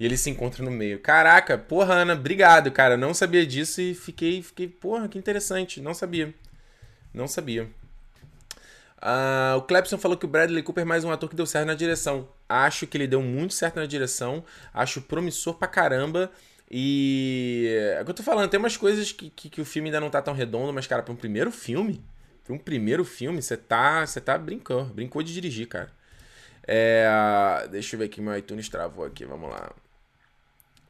E 0.00 0.06
ele 0.06 0.16
se 0.16 0.30
encontra 0.30 0.64
no 0.64 0.70
meio. 0.70 1.00
Caraca, 1.00 1.58
porra, 1.58 1.96
Ana, 1.96 2.14
obrigado, 2.14 2.72
cara. 2.72 2.96
Não 2.96 3.12
sabia 3.12 3.46
disso 3.46 3.82
e 3.82 3.94
fiquei, 3.94 4.42
fiquei, 4.42 4.66
porra, 4.66 5.06
que 5.06 5.18
interessante. 5.18 5.82
Não 5.82 5.92
sabia. 5.92 6.32
Não 7.12 7.28
sabia. 7.28 7.64
Uh, 9.02 9.58
o 9.58 9.62
Clepson 9.64 9.98
falou 9.98 10.16
que 10.16 10.24
o 10.24 10.28
Bradley 10.28 10.62
Cooper 10.62 10.80
é 10.80 10.86
mais 10.86 11.04
um 11.04 11.12
ator 11.12 11.28
que 11.28 11.36
deu 11.36 11.44
certo 11.44 11.66
na 11.66 11.74
direção. 11.74 12.26
Acho 12.48 12.86
que 12.86 12.96
ele 12.96 13.06
deu 13.06 13.20
muito 13.20 13.52
certo 13.52 13.76
na 13.76 13.84
direção. 13.84 14.42
Acho 14.72 15.02
promissor 15.02 15.56
pra 15.56 15.68
caramba. 15.68 16.32
E. 16.70 17.66
É 17.96 18.02
o 18.02 18.04
que 18.04 18.10
eu 18.10 18.14
tô 18.14 18.22
falando, 18.22 18.50
tem 18.50 18.58
umas 18.58 18.76
coisas 18.76 19.12
que, 19.12 19.30
que, 19.30 19.48
que 19.48 19.60
o 19.60 19.64
filme 19.64 19.88
ainda 19.88 20.00
não 20.00 20.10
tá 20.10 20.20
tão 20.20 20.34
redondo, 20.34 20.72
mas, 20.72 20.86
cara, 20.86 21.02
pra 21.02 21.12
um 21.12 21.16
primeiro 21.16 21.50
filme. 21.50 22.04
Pra 22.44 22.54
um 22.54 22.58
primeiro 22.58 23.04
filme, 23.04 23.40
você 23.42 23.56
tá. 23.56 24.06
Você 24.06 24.20
tá 24.20 24.36
brincando. 24.36 24.92
Brincou 24.94 25.22
de 25.22 25.32
dirigir, 25.32 25.68
cara. 25.68 25.90
É, 26.66 27.66
deixa 27.70 27.96
eu 27.96 27.98
ver 27.98 28.06
aqui, 28.06 28.20
meu 28.20 28.36
iTunes 28.36 28.68
travou 28.68 29.04
aqui, 29.06 29.24
vamos 29.24 29.50
lá. 29.50 29.72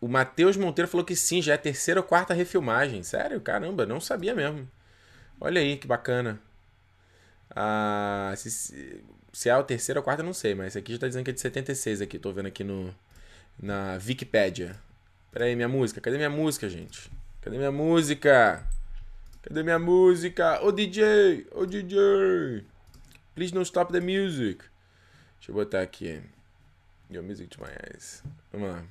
O 0.01 0.09
Matheus 0.09 0.57
Monteiro 0.57 0.91
falou 0.91 1.05
que 1.05 1.15
sim, 1.15 1.41
já 1.41 1.53
é 1.53 1.55
a 1.55 1.59
terceira 1.59 2.01
ou 2.01 2.07
quarta 2.07 2.35
refilmagem. 2.35 3.03
Sério? 3.03 3.41
Caramba, 3.41 3.87
não 3.87 4.01
sabia 4.01 4.35
mesmo. 4.35 4.69
Olha 5.41 5.61
aí, 5.61 5.77
que 5.77 5.87
bacana. 5.87 6.41
Ah, 7.55 8.33
se, 8.37 8.51
se 9.33 9.49
é 9.49 9.53
a 9.53 9.63
terceira 9.63 10.01
ou 10.01 10.05
quarta, 10.05 10.23
não 10.23 10.33
sei, 10.33 10.55
mas 10.55 10.69
esse 10.69 10.79
aqui 10.79 10.93
já 10.93 10.99
tá 10.99 11.09
dizendo 11.09 11.25
que 11.25 11.31
é 11.31 11.35
de 11.35 11.41
76 11.41 12.01
aqui. 12.01 12.19
Tô 12.19 12.33
vendo 12.33 12.47
aqui 12.47 12.65
no, 12.65 12.95
na 13.61 13.99
Wikipedia. 14.05 14.77
Pera 15.31 15.45
aí, 15.45 15.55
minha 15.55 15.69
música. 15.69 16.01
Cadê 16.01 16.17
minha 16.17 16.31
música, 16.31 16.69
gente? 16.69 17.11
Cadê 17.43 17.59
minha 17.59 17.73
música? 17.73 18.67
Cadê 19.43 19.63
minha 19.63 19.79
música? 19.79 20.65
Ô 20.65 20.73
DJ! 20.73 21.47
Ô 21.53 21.67
DJ! 21.67 22.65
Please 23.35 23.53
don't 23.53 23.67
stop 23.67 23.93
the 23.93 24.01
music. 24.01 24.65
Deixa 25.39 25.51
eu 25.51 25.55
botar 25.55 25.83
aqui. 25.83 26.21
Your 27.11 27.23
music 27.23 27.49
to 27.49 27.61
my 27.61 27.69
eyes. 27.69 28.23
Vamos 28.53 28.71
lá. 28.71 28.83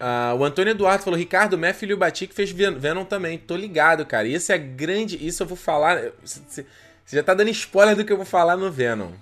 Uh, 0.00 0.34
o 0.38 0.44
Antônio 0.44 0.70
Eduardo 0.70 1.04
falou: 1.04 1.18
Ricardo, 1.18 1.58
meu 1.58 1.74
filho 1.74 1.96
Bati 1.96 2.26
que 2.26 2.34
fez 2.34 2.50
Venom 2.50 3.04
também. 3.04 3.38
Tô 3.38 3.56
ligado, 3.56 4.04
cara. 4.06 4.26
Isso 4.26 4.50
é 4.50 4.58
grande. 4.58 5.24
Isso 5.24 5.42
eu 5.42 5.46
vou 5.46 5.56
falar. 5.56 6.12
Você 6.24 6.64
já 7.06 7.22
tá 7.22 7.34
dando 7.34 7.50
spoiler 7.50 7.96
do 7.96 8.04
que 8.04 8.12
eu 8.12 8.16
vou 8.16 8.26
falar 8.26 8.56
no 8.56 8.70
Venom. 8.70 9.12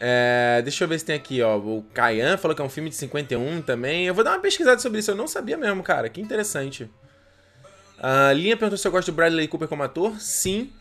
É, 0.00 0.60
deixa 0.62 0.84
eu 0.84 0.88
ver 0.88 0.98
se 0.98 1.04
tem 1.04 1.16
aqui, 1.16 1.42
ó. 1.42 1.58
O 1.58 1.84
Kayan 1.92 2.36
falou 2.36 2.54
que 2.54 2.62
é 2.62 2.64
um 2.64 2.68
filme 2.68 2.88
de 2.88 2.94
51 2.94 3.62
também. 3.62 4.06
Eu 4.06 4.14
vou 4.14 4.22
dar 4.22 4.32
uma 4.32 4.40
pesquisada 4.40 4.80
sobre 4.80 5.00
isso. 5.00 5.10
Eu 5.10 5.16
não 5.16 5.26
sabia 5.26 5.56
mesmo, 5.56 5.82
cara. 5.82 6.08
Que 6.08 6.20
interessante. 6.20 6.88
A 7.98 8.32
Linha 8.32 8.56
perguntou 8.56 8.78
se 8.78 8.86
eu 8.86 8.92
gosto 8.92 9.10
do 9.10 9.14
Bradley 9.16 9.48
Cooper 9.48 9.66
como 9.66 9.82
ator. 9.82 10.20
Sim. 10.20 10.72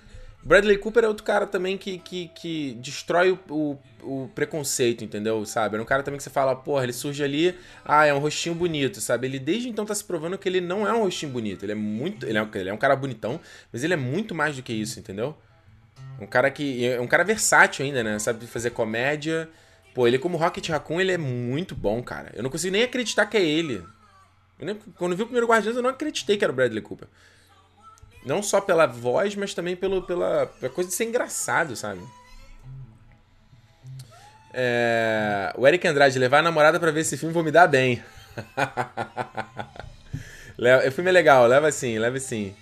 Bradley 0.43 0.77
Cooper 0.77 1.03
é 1.03 1.08
outro 1.08 1.23
cara 1.23 1.47
também 1.47 1.77
que, 1.77 1.97
que, 1.97 2.30
que 2.30 2.77
destrói 2.80 3.32
o, 3.32 3.39
o, 3.49 3.80
o, 4.03 4.27
preconceito, 4.30 5.03
entendeu? 5.03 5.43
Sabe? 5.45 5.77
É 5.77 5.82
um 5.82 5.86
cara 5.86 6.03
também 6.03 6.17
que 6.17 6.23
você 6.23 6.30
fala, 6.30 6.56
porra, 6.56 6.84
ele 6.84 6.93
surge 6.93 7.21
ali, 7.21 7.53
ah, 7.84 8.06
é 8.06 8.13
um 8.13 8.19
rostinho 8.19 8.56
bonito, 8.56 9.01
sabe? 9.01 9.27
Ele 9.27 9.39
desde 9.39 9.67
então 9.67 9.86
tá 9.86 9.93
se 9.93 10.03
provando 10.03 10.38
que 10.38 10.47
ele 10.47 10.62
não 10.62 10.88
é 10.88 10.93
um 10.93 11.01
rostinho 11.01 11.32
bonito. 11.32 11.65
Ele 11.65 11.71
é 11.73 11.75
muito. 11.75 12.25
Ele 12.25 12.38
é, 12.38 12.47
ele 12.53 12.69
é 12.69 12.73
um 12.73 12.77
cara 12.77 12.95
bonitão, 12.95 13.41
mas 13.73 13.84
ele 13.84 13.93
é 13.93 13.97
muito 13.97 14.36
mais 14.36 14.56
do 14.56 14.62
que 14.62 14.71
isso, 14.71 14.99
entendeu? 14.99 15.36
Um 16.19 16.25
cara 16.25 16.49
que. 16.49 16.86
É 16.86 16.99
um 16.99 17.07
cara 17.07 17.23
versátil 17.23 17.86
ainda, 17.86 18.03
né? 18.03 18.17
Sabe 18.19 18.47
fazer 18.47 18.71
comédia. 18.71 19.49
Pô, 19.93 20.07
ele 20.07 20.19
como 20.19 20.38
Rocket 20.38 20.69
Raccoon, 20.69 21.01
ele 21.01 21.12
é 21.12 21.17
muito 21.17 21.75
bom, 21.75 22.01
cara. 22.03 22.31
Eu 22.36 22.43
não 22.43 22.49
consigo 22.49 22.71
nem 22.71 22.83
acreditar 22.83 23.25
que 23.25 23.38
é 23.38 23.41
ele. 23.41 23.83
Nem, 24.60 24.75
quando 24.95 25.12
eu 25.12 25.17
vi 25.17 25.23
o 25.23 25.25
primeiro 25.25 25.47
Guardiões, 25.47 25.75
eu 25.75 25.83
não 25.83 25.89
acreditei 25.89 26.38
que 26.38 26.43
era 26.43 26.51
o 26.51 26.55
Bradley 26.55 26.81
Cooper. 26.81 27.07
Não 28.25 28.43
só 28.43 28.60
pela 28.60 28.86
voz, 28.86 29.36
mas 29.36 29.53
também 29.53 29.75
pelo, 29.75 30.01
pela, 30.03 30.47
pela 30.60 30.71
coisa 30.71 30.89
de 30.89 30.95
ser 30.95 31.05
engraçado, 31.05 31.75
sabe? 31.75 32.01
É... 34.53 35.53
O 35.57 35.67
Eric 35.67 35.88
Andrade, 35.88 36.19
levar 36.19 36.39
a 36.39 36.43
namorada 36.43 36.79
para 36.79 36.91
ver 36.91 37.01
esse 37.01 37.17
filme, 37.17 37.33
vou 37.33 37.43
me 37.43 37.51
dar 37.51 37.67
bem. 37.67 38.03
o 40.88 40.91
filme 40.91 41.10
é 41.10 41.13
legal, 41.13 41.47
leva 41.47 41.71
sim, 41.71 41.97
leva 41.97 42.19
sim. 42.19 42.55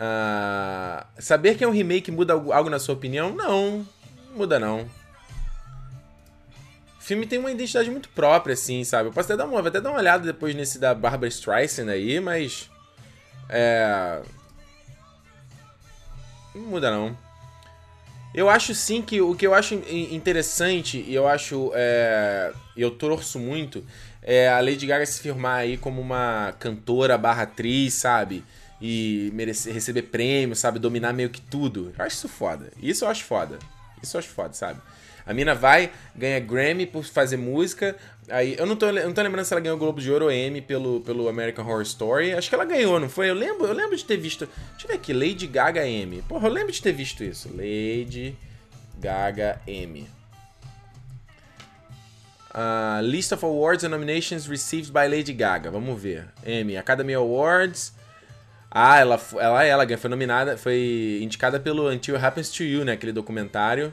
Uh... 0.00 1.04
Saber 1.18 1.56
que 1.56 1.62
é 1.62 1.68
um 1.68 1.72
remake 1.72 2.10
muda 2.10 2.32
algo 2.32 2.70
na 2.70 2.78
sua 2.78 2.94
opinião? 2.94 3.30
Não, 3.30 3.86
muda 4.34 4.58
não. 4.58 4.88
O 6.98 7.02
filme 7.02 7.26
tem 7.26 7.38
uma 7.38 7.50
identidade 7.50 7.90
muito 7.90 8.08
própria, 8.08 8.54
assim, 8.54 8.82
sabe? 8.82 9.08
Eu 9.08 9.12
posso 9.12 9.30
até 9.30 9.36
dar 9.36 9.46
uma, 9.46 9.60
até 9.60 9.80
dar 9.80 9.90
uma 9.90 9.98
olhada 9.98 10.24
depois 10.24 10.54
nesse 10.54 10.78
da 10.78 10.94
Barbara 10.94 11.28
Streisand 11.28 11.90
aí, 11.90 12.18
mas 12.20 12.70
é... 13.48 14.22
Não 16.54 16.62
muda 16.62 16.90
não. 16.90 17.16
Eu 18.32 18.48
acho 18.48 18.74
sim 18.74 19.02
que 19.02 19.20
o 19.20 19.34
que 19.34 19.46
eu 19.46 19.52
acho 19.52 19.74
interessante 19.74 20.98
e 20.98 21.14
eu 21.14 21.26
acho. 21.26 21.72
É... 21.74 22.52
Eu 22.76 22.92
torço 22.92 23.38
muito 23.38 23.84
é 24.22 24.48
a 24.48 24.60
Lady 24.60 24.86
Gaga 24.86 25.04
se 25.06 25.20
firmar 25.20 25.58
aí 25.58 25.76
como 25.76 26.00
uma 26.00 26.54
cantora 26.58 27.16
barra 27.16 27.42
atriz, 27.42 27.94
sabe? 27.94 28.44
E 28.80 29.30
merecer, 29.34 29.74
receber 29.74 30.02
prêmio, 30.02 30.56
sabe? 30.56 30.78
Dominar 30.78 31.12
meio 31.12 31.28
que 31.28 31.40
tudo. 31.40 31.92
Eu 31.98 32.04
acho 32.04 32.16
isso 32.16 32.28
foda. 32.28 32.72
Isso 32.82 33.04
eu 33.04 33.08
acho 33.08 33.24
foda. 33.24 33.58
Isso 34.02 34.16
eu 34.16 34.18
acho 34.18 34.28
foda, 34.28 34.54
sabe? 34.54 34.80
A 35.26 35.34
mina 35.34 35.54
vai, 35.54 35.92
ganha 36.16 36.40
Grammy 36.40 36.86
por 36.86 37.04
fazer 37.04 37.36
música. 37.36 37.96
Aí, 38.28 38.56
eu 38.58 38.66
não 38.66 38.76
tô, 38.76 38.86
eu 38.86 39.06
não 39.06 39.12
tô 39.12 39.22
lembrando 39.22 39.44
se 39.44 39.52
ela 39.52 39.60
ganhou 39.60 39.76
o 39.76 39.78
Globo 39.78 40.00
de 40.00 40.10
Ouro 40.10 40.24
ou 40.24 40.32
Emmy 40.32 40.60
pelo, 40.60 41.00
pelo 41.02 41.28
American 41.28 41.64
Horror 41.64 41.82
Story. 41.82 42.32
Acho 42.32 42.48
que 42.48 42.54
ela 42.54 42.64
ganhou, 42.64 42.98
não 42.98 43.08
foi? 43.08 43.28
Eu 43.28 43.34
lembro, 43.34 43.66
eu 43.66 43.72
lembro 43.72 43.96
de 43.96 44.04
ter 44.04 44.16
visto. 44.16 44.48
Deixa 44.72 44.86
eu 44.86 44.88
ver 44.88 44.94
aqui, 44.94 45.12
Lady 45.12 45.46
Gaga 45.46 45.86
Emmy. 45.86 46.22
Porra, 46.22 46.48
eu 46.48 46.52
lembro 46.52 46.72
de 46.72 46.80
ter 46.80 46.92
visto 46.92 47.22
isso. 47.22 47.48
Lady 47.54 48.36
Gaga 48.98 49.60
Emmy. 49.66 50.08
Uh, 52.52 53.00
list 53.02 53.30
of 53.30 53.44
awards 53.44 53.84
and 53.84 53.90
nominations 53.90 54.48
received 54.48 54.92
by 54.92 55.06
Lady 55.06 55.32
Gaga. 55.32 55.70
Vamos 55.70 56.00
ver. 56.00 56.26
Emmy, 56.44 56.76
Academy 56.76 57.14
Awards. 57.14 57.92
Ah, 58.70 58.98
ela, 58.98 59.20
ela, 59.36 59.64
ela 59.64 59.98
foi 59.98 60.10
nominada, 60.10 60.56
foi 60.56 61.18
indicada 61.22 61.58
pelo 61.58 61.90
Until 61.90 62.16
Happens 62.16 62.50
to 62.50 62.62
You, 62.62 62.84
né? 62.84 62.92
Aquele 62.92 63.12
documentário. 63.12 63.92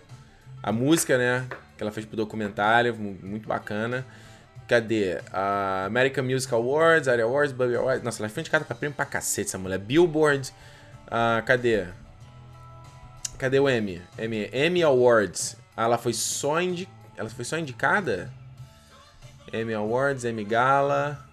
A 0.62 0.72
música, 0.72 1.18
né? 1.18 1.48
Que 1.76 1.84
ela 1.84 1.92
fez 1.92 2.06
pro 2.06 2.16
documentário, 2.16 2.96
muito 2.96 3.48
bacana. 3.48 4.06
Cadê? 4.68 5.16
Uh, 5.16 5.86
American 5.88 6.26
Music 6.26 6.54
Awards, 6.54 7.08
Area 7.08 7.26
Awards, 7.26 7.54
Bubby 7.54 7.76
Awards. 7.76 8.04
Nossa, 8.04 8.22
ela 8.22 8.30
foi 8.30 8.42
indicada 8.42 8.66
pra 8.66 8.76
prêmio 8.76 8.96
pra 8.96 9.06
cacete, 9.06 9.48
essa 9.48 9.58
mulher. 9.58 9.80
Billboard. 9.80 10.54
Uh, 11.08 11.44
cadê? 11.46 11.86
Cadê 13.40 13.60
o 13.60 13.70
Emmy? 13.70 14.02
Emmy, 14.20 14.50
Emmy 14.54 14.84
Awards. 14.84 15.58
Ah, 15.76 15.86
ela 15.86 15.98
foi 15.98 16.14
só. 16.14 16.58
Ela 17.16 17.30
foi 17.30 17.46
só 17.46 17.58
indicada? 17.58 18.32
Emmy 19.54 19.74
Awards, 19.74 20.26
Emmy 20.26 20.44
Gala. 20.44 21.26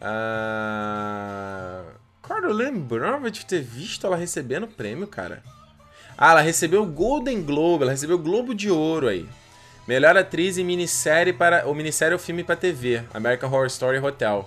Ah... 0.00 1.82
Cara, 2.28 2.46
eu 2.46 2.52
lembrava 2.52 3.30
de 3.30 3.46
ter 3.46 3.62
visto 3.62 4.06
ela 4.06 4.14
recebendo 4.14 4.68
prêmio, 4.68 5.06
cara. 5.06 5.42
Ah, 6.16 6.32
ela 6.32 6.40
recebeu 6.42 6.82
o 6.82 6.86
Golden 6.86 7.42
Globe, 7.42 7.84
ela 7.84 7.92
recebeu 7.92 8.16
o 8.16 8.22
Globo 8.22 8.54
de 8.54 8.70
Ouro 8.70 9.08
aí. 9.08 9.26
Melhor 9.86 10.14
atriz 10.14 10.58
em 10.58 10.64
minissérie 10.64 11.32
para. 11.32 11.66
O 11.66 11.74
minissérie 11.74 12.12
ou 12.12 12.18
filme 12.18 12.44
para 12.44 12.54
TV. 12.54 13.02
American 13.14 13.50
Horror 13.50 13.66
Story 13.68 13.98
Hotel. 13.98 14.46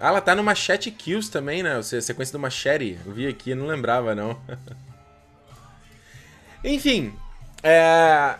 Ah, 0.00 0.08
ela 0.08 0.22
tá 0.22 0.34
no 0.34 0.42
Machete 0.42 0.90
Kills 0.90 1.30
também, 1.30 1.62
né? 1.62 1.82
Sequência 1.82 2.32
do 2.32 2.38
Machete. 2.38 2.98
Eu 3.04 3.12
vi 3.12 3.26
aqui, 3.26 3.54
não 3.54 3.66
lembrava, 3.66 4.14
não. 4.14 4.40
Enfim, 6.64 7.14
é... 7.62 8.36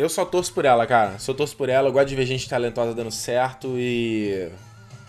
Eu 0.00 0.08
só 0.08 0.24
torço 0.24 0.54
por 0.54 0.64
ela, 0.64 0.86
cara. 0.86 1.18
Só 1.18 1.34
torço 1.34 1.54
por 1.54 1.68
ela. 1.68 1.88
Eu 1.88 1.92
gosto 1.92 2.08
de 2.08 2.16
ver 2.16 2.24
gente 2.24 2.48
talentosa 2.48 2.94
dando 2.94 3.10
certo 3.10 3.74
e... 3.76 4.50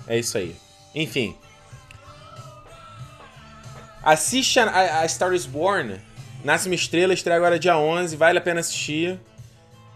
É 0.06 0.20
isso 0.20 0.38
aí. 0.38 0.54
Enfim. 0.94 1.34
Assiste 4.04 4.60
a, 4.60 5.00
a 5.00 5.08
Star 5.08 5.34
is 5.34 5.46
Born. 5.46 5.98
Nasce 6.44 6.68
uma 6.68 6.76
estrela, 6.76 7.14
estreia 7.14 7.38
agora 7.38 7.58
dia 7.58 7.78
11. 7.78 8.18
Vale 8.18 8.38
a 8.38 8.42
pena 8.42 8.60
assistir. 8.60 9.18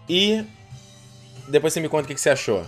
E... 0.08 0.42
Depois 1.46 1.74
você 1.74 1.80
me 1.80 1.90
conta 1.90 2.04
o 2.04 2.14
que 2.14 2.18
você 2.18 2.30
achou. 2.30 2.64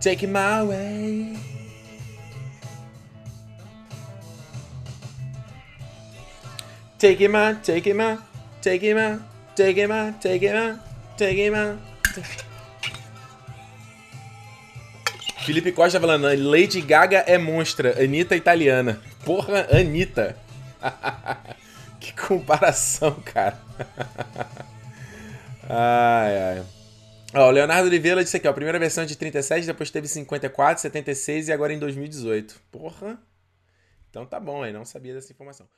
Take 0.00 0.26
my 0.26 0.66
way. 0.66 1.38
Take 6.98 7.24
him 7.24 7.36
out, 7.36 7.60
take 7.60 7.88
him 7.88 8.00
out, 8.00 8.22
take 8.60 8.84
him 8.84 8.98
out, 8.98 9.22
take 9.56 9.80
him 9.80 9.90
out, 9.90 10.20
take 10.20 10.46
him 10.46 10.56
out, 10.56 10.80
take 11.16 11.40
him 11.40 11.54
out. 11.54 11.80
Felipe 15.44 15.72
Costa 15.72 16.00
falando, 16.00 16.24
Lady 16.24 16.80
Gaga 16.80 17.18
é 17.26 17.38
monstra, 17.38 18.02
Anitta 18.02 18.34
é 18.34 18.38
italiana. 18.38 19.00
Porra, 19.24 19.66
Anitta. 19.70 20.36
que 22.00 22.12
comparação, 22.12 23.14
cara. 23.24 23.58
ai, 25.68 26.38
ai. 26.38 26.64
Ó, 27.34 27.48
o 27.48 27.50
Leonardo 27.50 27.86
Oliveira 27.86 28.22
disse 28.24 28.36
aqui, 28.36 28.48
ó, 28.48 28.52
primeira 28.52 28.78
versão 28.78 29.06
de 29.06 29.16
37, 29.16 29.66
depois 29.66 29.90
teve 29.90 30.08
54, 30.08 30.82
76 30.82 31.48
e 31.48 31.52
agora 31.52 31.72
em 31.72 31.78
2018. 31.78 32.60
Porra. 32.70 33.18
Então 34.10 34.26
tá 34.26 34.40
bom 34.40 34.62
aí, 34.62 34.72
não 34.72 34.84
sabia 34.84 35.14
dessa 35.14 35.32
informação. 35.32 35.68